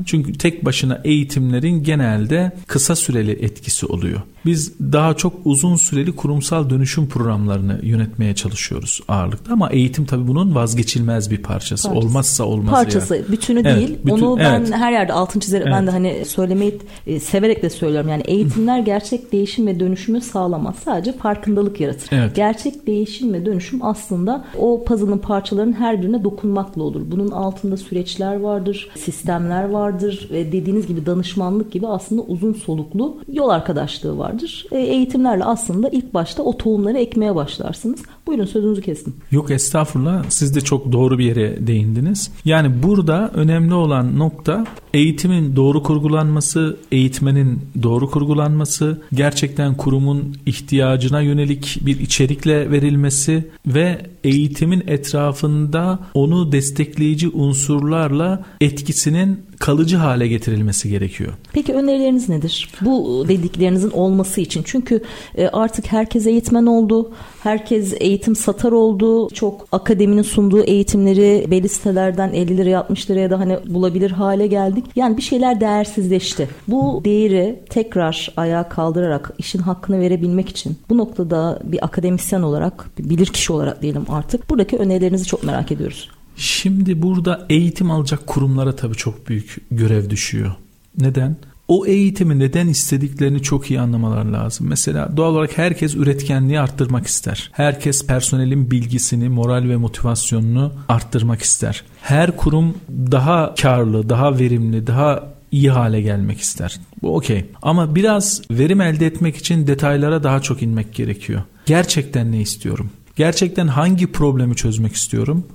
[0.05, 4.21] Çünkü tek başına eğitimlerin genelde kısa süreli etkisi oluyor.
[4.45, 10.55] Biz daha çok uzun süreli kurumsal dönüşüm programlarını yönetmeye çalışıyoruz ağırlıkta ama eğitim tabii bunun
[10.55, 11.69] vazgeçilmez bir parçası.
[11.87, 12.07] parçası.
[12.07, 13.31] Olmazsa olmaz Parçası, yani.
[13.31, 13.99] bütünü evet, değil.
[14.05, 14.73] Bütün, Onu ben evet.
[14.73, 15.75] her yerde altın çizerek evet.
[15.75, 18.09] ben de hani söylemeyi e, severek de söylüyorum.
[18.09, 20.75] Yani eğitimler gerçek değişim ve dönüşümü sağlamaz.
[20.85, 22.09] Sadece farkındalık yaratır.
[22.11, 22.35] Evet.
[22.35, 27.01] Gerçek değişim ve dönüşüm aslında o puzzle'ın parçalarının her birine dokunmakla olur.
[27.05, 33.49] Bunun altında süreçler vardır, sistemler vardır ve dediğiniz gibi danışmanlık gibi aslında uzun soluklu yol
[33.49, 34.65] arkadaşlığı vardır.
[34.71, 38.03] E, eğitimlerle aslında ilk başta o tohumları ekmeye başlarsınız.
[38.29, 39.13] Buyurun sözünüzü kestim.
[39.31, 42.31] Yok estağfurullah siz de çok doğru bir yere değindiniz.
[42.45, 51.79] Yani burada önemli olan nokta eğitimin doğru kurgulanması, eğitmenin doğru kurgulanması, gerçekten kurumun ihtiyacına yönelik
[51.81, 61.33] bir içerikle verilmesi ve eğitimin etrafında onu destekleyici unsurlarla etkisinin kalıcı hale getirilmesi gerekiyor.
[61.53, 62.69] Peki önerileriniz nedir?
[62.81, 64.63] Bu dediklerinizin olması için.
[64.65, 65.03] Çünkü
[65.35, 67.11] e, artık herkes eğitmen oldu.
[67.43, 69.29] Herkes eğitim satar oldu.
[69.29, 74.85] Çok akademinin sunduğu eğitimleri belli sitelerden 50 liraya 60 liraya da hani bulabilir hale geldik.
[74.95, 76.49] Yani bir şeyler değersizleşti.
[76.67, 83.09] Bu değeri tekrar ayağa kaldırarak işin hakkını verebilmek için bu noktada bir akademisyen olarak, bir
[83.09, 86.09] bilirkişi olarak diyelim artık buradaki önerilerinizi çok merak ediyoruz.
[86.35, 90.51] Şimdi burada eğitim alacak kurumlara tabii çok büyük görev düşüyor.
[90.97, 91.35] Neden?
[91.69, 94.67] O eğitimi neden istediklerini çok iyi anlamalar lazım.
[94.67, 97.49] Mesela doğal olarak herkes üretkenliği arttırmak ister.
[97.53, 101.83] Herkes personelin bilgisini, moral ve motivasyonunu arttırmak ister.
[102.01, 106.79] Her kurum daha karlı, daha verimli, daha iyi hale gelmek ister.
[107.01, 107.45] Bu okey.
[107.61, 111.41] Ama biraz verim elde etmek için detaylara daha çok inmek gerekiyor.
[111.65, 112.89] Gerçekten ne istiyorum?
[113.15, 115.45] Gerçekten hangi problemi çözmek istiyorum?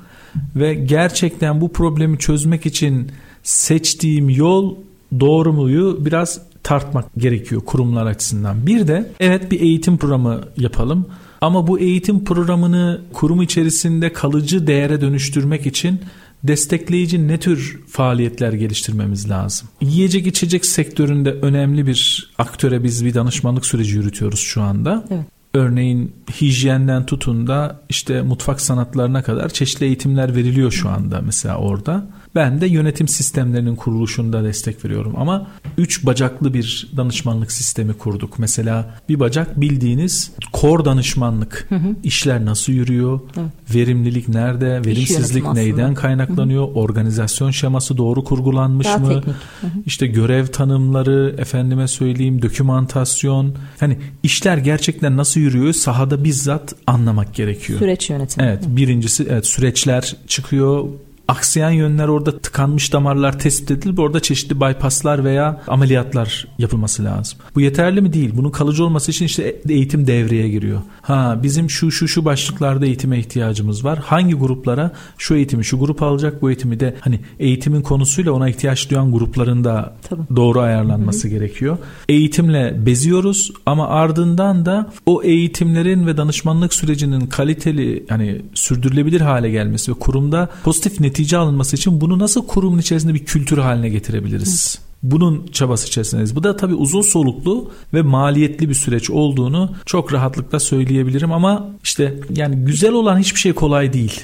[0.57, 3.13] ve gerçekten bu problemi çözmek için
[3.43, 4.77] seçtiğim yol
[5.21, 8.67] doğru muyu biraz tartmak gerekiyor kurumlar açısından.
[8.67, 11.07] Bir de evet bir eğitim programı yapalım
[11.41, 16.01] ama bu eğitim programını kurum içerisinde kalıcı değere dönüştürmek için
[16.45, 19.69] destekleyici ne tür faaliyetler geliştirmemiz lazım?
[19.81, 25.05] Yiyecek içecek sektöründe önemli bir aktöre biz bir danışmanlık süreci yürütüyoruz şu anda.
[25.11, 25.25] Evet.
[25.55, 32.07] Örneğin hijyenden tutun da işte mutfak sanatlarına kadar çeşitli eğitimler veriliyor şu anda mesela orada.
[32.35, 35.47] Ben de yönetim sistemlerinin kuruluşunda destek veriyorum ama
[35.79, 38.39] üç bacaklı bir danışmanlık sistemi kurduk.
[38.39, 41.67] Mesela bir bacak bildiğiniz kor danışmanlık.
[41.69, 41.97] Hı hı.
[42.05, 43.21] İşler nasıl yürüyor?
[43.35, 43.41] Hı.
[43.75, 44.85] Verimlilik nerede?
[44.85, 46.69] Verimsizlik neyden kaynaklanıyor?
[46.69, 46.75] Hı hı.
[46.75, 49.09] Organizasyon şeması doğru kurgulanmış Daha mı?
[49.09, 49.37] Teknik.
[49.61, 49.71] Hı hı.
[49.87, 53.55] İşte görev tanımları, efendime söyleyeyim dokümantasyon.
[53.81, 55.73] Hani işler gerçekten nasıl yürüyor?
[55.73, 57.79] Sahada bizzat anlamak gerekiyor.
[57.79, 58.47] Süreç yönetimi.
[58.47, 60.89] Evet, birincisi evet süreçler çıkıyor
[61.29, 67.39] aksayan yönler orada tıkanmış damarlar tespit edilip orada çeşitli bypasslar veya ameliyatlar yapılması lazım.
[67.55, 68.31] Bu yeterli mi değil.
[68.35, 70.81] Bunun kalıcı olması için işte eğitim devreye giriyor.
[71.03, 73.99] Ha bizim şu şu şu başlıklarda eğitime ihtiyacımız var.
[73.99, 78.91] Hangi gruplara şu eğitimi şu grup alacak bu eğitimi de hani eğitimin konusuyla ona ihtiyaç
[78.91, 80.23] duyan grupların da Tabii.
[80.37, 81.35] doğru ayarlanması Hı-hı.
[81.35, 81.79] gerekiyor.
[82.09, 89.91] Eğitimle beziyoruz ama ardından da o eğitimlerin ve danışmanlık sürecinin kaliteli hani sürdürülebilir hale gelmesi
[89.93, 94.79] ve kurumda pozitif netice alınması için bunu nasıl kurumun içerisinde bir kültür haline getirebiliriz?
[94.79, 94.85] Hı.
[95.03, 96.37] Bunun çabası içerisindeyiz.
[96.37, 102.15] Bu da tabii uzun soluklu ve maliyetli bir süreç olduğunu çok rahatlıkla söyleyebilirim ama işte
[102.37, 104.21] yani güzel olan hiçbir şey kolay değil.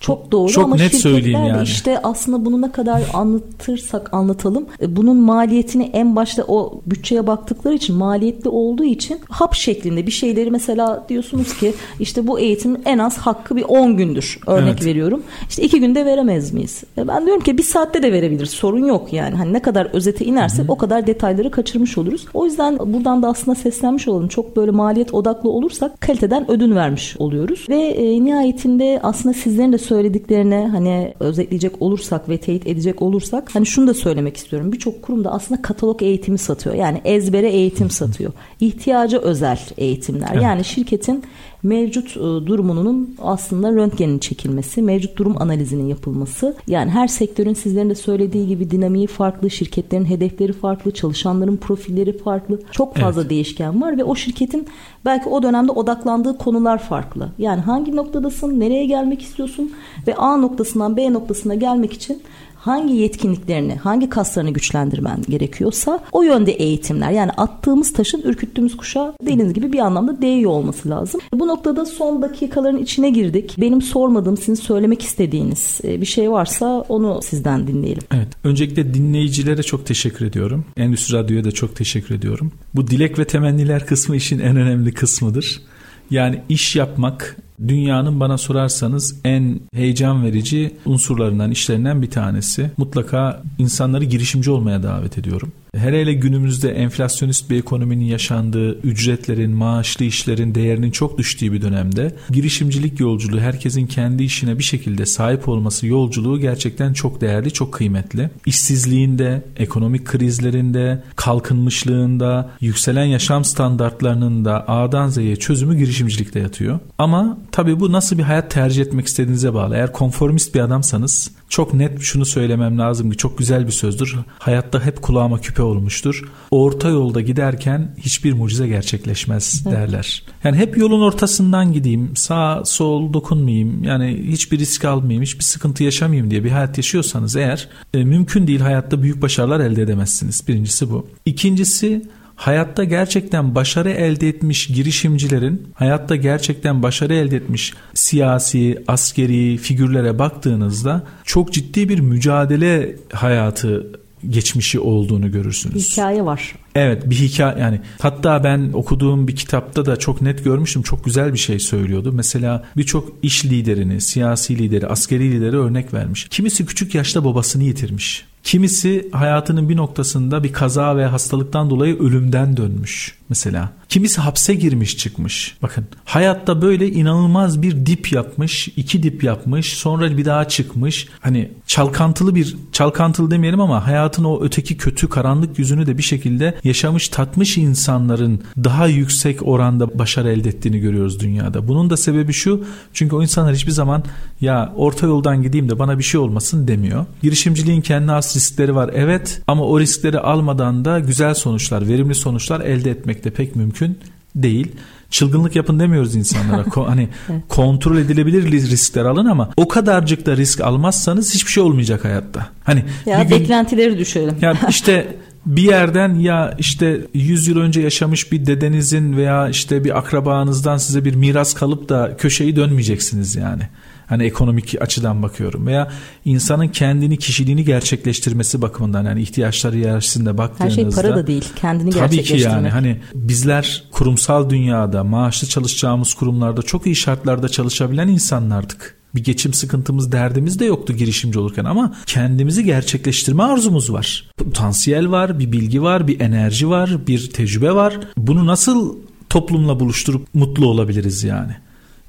[0.00, 1.62] Çok doğru Çok ama net söyleyeyim yani.
[1.62, 7.74] işte aslında bunu ne kadar anlatırsak anlatalım e, bunun maliyetini en başta o bütçeye baktıkları
[7.74, 12.98] için maliyetli olduğu için hap şeklinde bir şeyleri mesela diyorsunuz ki işte bu eğitimin en
[12.98, 14.84] az hakkı bir 10 gündür örnek evet.
[14.84, 15.22] veriyorum.
[15.48, 16.84] İşte 2 günde veremez miyiz?
[16.98, 19.34] E, ben diyorum ki bir saatte de verebiliriz sorun yok yani.
[19.34, 20.72] Hani ne kadar özete inersek Hı-hı.
[20.72, 22.26] o kadar detayları kaçırmış oluruz.
[22.34, 24.28] O yüzden buradan da aslında seslenmiş olalım.
[24.28, 27.66] Çok böyle maliyet odaklı olursak kaliteden ödün vermiş oluyoruz.
[27.68, 33.66] Ve e, nihayetinde aslında sizlerin de söylediklerine hani özetleyecek olursak ve teyit edecek olursak hani
[33.66, 34.72] şunu da söylemek istiyorum.
[34.72, 36.74] Birçok kurumda aslında katalog eğitimi satıyor.
[36.74, 38.32] Yani ezbere eğitim satıyor.
[38.60, 40.30] İhtiyaca özel eğitimler.
[40.32, 40.42] Evet.
[40.42, 41.24] Yani şirketin
[41.64, 46.56] mevcut e, durumunun aslında röntgenin çekilmesi, mevcut durum analizinin yapılması.
[46.66, 52.60] Yani her sektörün sizlerin de söylediği gibi dinamiği farklı, şirketlerin hedefleri farklı, çalışanların profilleri farklı.
[52.70, 53.30] Çok fazla evet.
[53.30, 54.66] değişken var ve o şirketin
[55.04, 57.28] belki o dönemde odaklandığı konular farklı.
[57.38, 59.72] Yani hangi noktadasın, nereye gelmek istiyorsun
[60.06, 62.22] ve A noktasından B noktasına gelmek için
[62.64, 67.10] hangi yetkinliklerini, hangi kaslarını güçlendirmen gerekiyorsa o yönde eğitimler.
[67.10, 71.20] Yani attığımız taşın ürküttüğümüz kuşa dediğiniz gibi bir anlamda değiyor olması lazım.
[71.32, 73.54] Bu noktada son dakikaların içine girdik.
[73.58, 78.02] Benim sormadığım, sizin söylemek istediğiniz e, bir şey varsa onu sizden dinleyelim.
[78.14, 78.28] Evet.
[78.44, 80.64] Öncelikle dinleyicilere çok teşekkür ediyorum.
[80.76, 82.52] Endüstri Radyo'ya da çok teşekkür ediyorum.
[82.74, 85.62] Bu dilek ve temenniler kısmı işin en önemli kısmıdır.
[86.10, 87.36] Yani iş yapmak
[87.68, 92.70] dünyanın bana sorarsanız en heyecan verici unsurlarından, işlerinden bir tanesi.
[92.76, 95.52] Mutlaka insanları girişimci olmaya davet ediyorum.
[95.76, 102.14] Hele hele günümüzde enflasyonist bir ekonominin yaşandığı, ücretlerin, maaşlı işlerin değerinin çok düştüğü bir dönemde
[102.30, 108.30] girişimcilik yolculuğu, herkesin kendi işine bir şekilde sahip olması yolculuğu gerçekten çok değerli, çok kıymetli.
[108.46, 116.78] İşsizliğinde, ekonomik krizlerinde, kalkınmışlığında, yükselen yaşam standartlarının da A'dan Z'ye çözümü girişimcilikte yatıyor.
[116.98, 119.74] Ama Tabii bu nasıl bir hayat tercih etmek istediğinize bağlı.
[119.74, 124.16] Eğer konformist bir adamsanız çok net şunu söylemem lazım ki çok güzel bir sözdür.
[124.38, 126.24] Hayatta hep kulağıma küpe olmuştur.
[126.50, 129.76] Orta yolda giderken hiçbir mucize gerçekleşmez evet.
[129.76, 130.22] derler.
[130.44, 136.30] Yani hep yolun ortasından gideyim, sağ sol dokunmayayım, yani hiçbir risk almayayım, hiçbir sıkıntı yaşamayayım
[136.30, 140.48] diye bir hayat yaşıyorsanız eğer e, mümkün değil hayatta büyük başarılar elde edemezsiniz.
[140.48, 141.06] Birincisi bu.
[141.26, 142.02] İkincisi
[142.36, 151.02] hayatta gerçekten başarı elde etmiş girişimcilerin, hayatta gerçekten başarı elde etmiş siyasi, askeri figürlere baktığınızda
[151.24, 153.86] çok ciddi bir mücadele hayatı
[154.30, 155.92] geçmişi olduğunu görürsünüz.
[155.92, 156.54] Hikaye var.
[156.74, 161.32] Evet bir hikaye yani hatta ben okuduğum bir kitapta da çok net görmüştüm çok güzel
[161.32, 162.12] bir şey söylüyordu.
[162.12, 166.26] Mesela birçok iş liderini, siyasi lideri, askeri lideri örnek vermiş.
[166.30, 168.24] Kimisi küçük yaşta babasını yitirmiş.
[168.44, 173.72] Kimisi hayatının bir noktasında bir kaza ve hastalıktan dolayı ölümden dönmüş mesela.
[173.88, 175.56] Kimisi hapse girmiş çıkmış.
[175.62, 181.08] Bakın hayatta böyle inanılmaz bir dip yapmış, iki dip yapmış, sonra bir daha çıkmış.
[181.20, 186.54] Hani çalkantılı bir çalkantılı demeyelim ama hayatın o öteki kötü karanlık yüzünü de bir şekilde
[186.64, 191.68] yaşamış tatmış insanların daha yüksek oranda başarı elde ettiğini görüyoruz dünyada.
[191.68, 194.04] Bunun da sebebi şu çünkü o insanlar hiçbir zaman
[194.40, 197.06] ya orta yoldan gideyim de bana bir şey olmasın demiyor.
[197.22, 202.60] Girişimciliğin kendi has riskleri var evet ama o riskleri almadan da güzel sonuçlar, verimli sonuçlar
[202.60, 203.98] elde etmek de pek mümkün
[204.34, 204.72] değil
[205.14, 206.64] çılgınlık yapın demiyoruz insanlara.
[206.88, 207.08] hani
[207.48, 212.46] kontrol edilebilir riskler alın ama o kadarcık da risk almazsanız hiçbir şey olmayacak hayatta.
[212.64, 214.36] Hani ya bir beklentileri gün, düşürelim.
[214.40, 219.98] Ya işte bir yerden ya işte 100 yıl önce yaşamış bir dedenizin veya işte bir
[219.98, 223.62] akrabanızdan size bir miras kalıp da köşeyi dönmeyeceksiniz yani.
[224.06, 225.88] Hani ekonomik açıdan bakıyorum veya
[226.24, 230.80] insanın kendini kişiliğini gerçekleştirmesi bakımından yani ihtiyaçları içerisinde baktığınızda.
[230.80, 231.90] Her şey para da değil kendini.
[231.90, 238.96] Tabii ki yani hani bizler kurumsal dünyada maaşlı çalışacağımız kurumlarda çok iyi şartlarda çalışabilen insanlardık
[239.14, 244.30] bir geçim sıkıntımız derdimiz de yoktu girişimci olurken ama kendimizi gerçekleştirme arzumuz var.
[244.36, 248.00] Potansiyel var, bir bilgi var, bir enerji var, bir tecrübe var.
[248.16, 248.96] Bunu nasıl
[249.30, 251.56] toplumla buluşturup mutlu olabiliriz yani?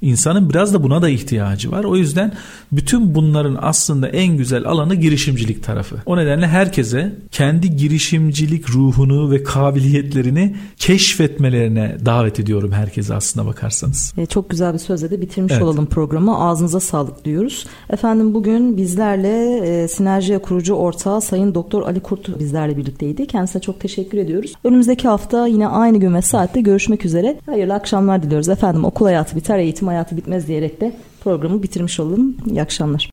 [0.02, 1.84] İnsanın biraz da buna da ihtiyacı var.
[1.84, 2.32] O yüzden
[2.72, 5.96] bütün bunların aslında en güzel alanı girişimcilik tarafı.
[6.06, 14.14] O nedenle herkese kendi girişimcilik ruhunu ve kabiliyetlerini keşfetmelerine davet ediyorum herkese aslına bakarsanız.
[14.18, 15.62] E, çok güzel bir sözle de bitirmiş evet.
[15.62, 16.38] olalım programı.
[16.38, 17.66] Ağzınıza sağlık diyoruz.
[17.90, 23.26] Efendim bugün bizlerle e, Sinerjiye kurucu ortağı Sayın Doktor Ali Kurt bizlerle birlikteydi.
[23.26, 24.52] Kendisine çok teşekkür ediyoruz.
[24.64, 27.40] Önümüzdeki hafta yine aynı gün ve saatte görüşmek üzere.
[27.46, 28.84] Hayırlı akşamlar diliyoruz efendim.
[28.84, 32.36] Okul hayatı biter, eğitim hayatı bitmez diyerek de programı bitirmiş olalım.
[32.46, 33.04] İyi akşamlar.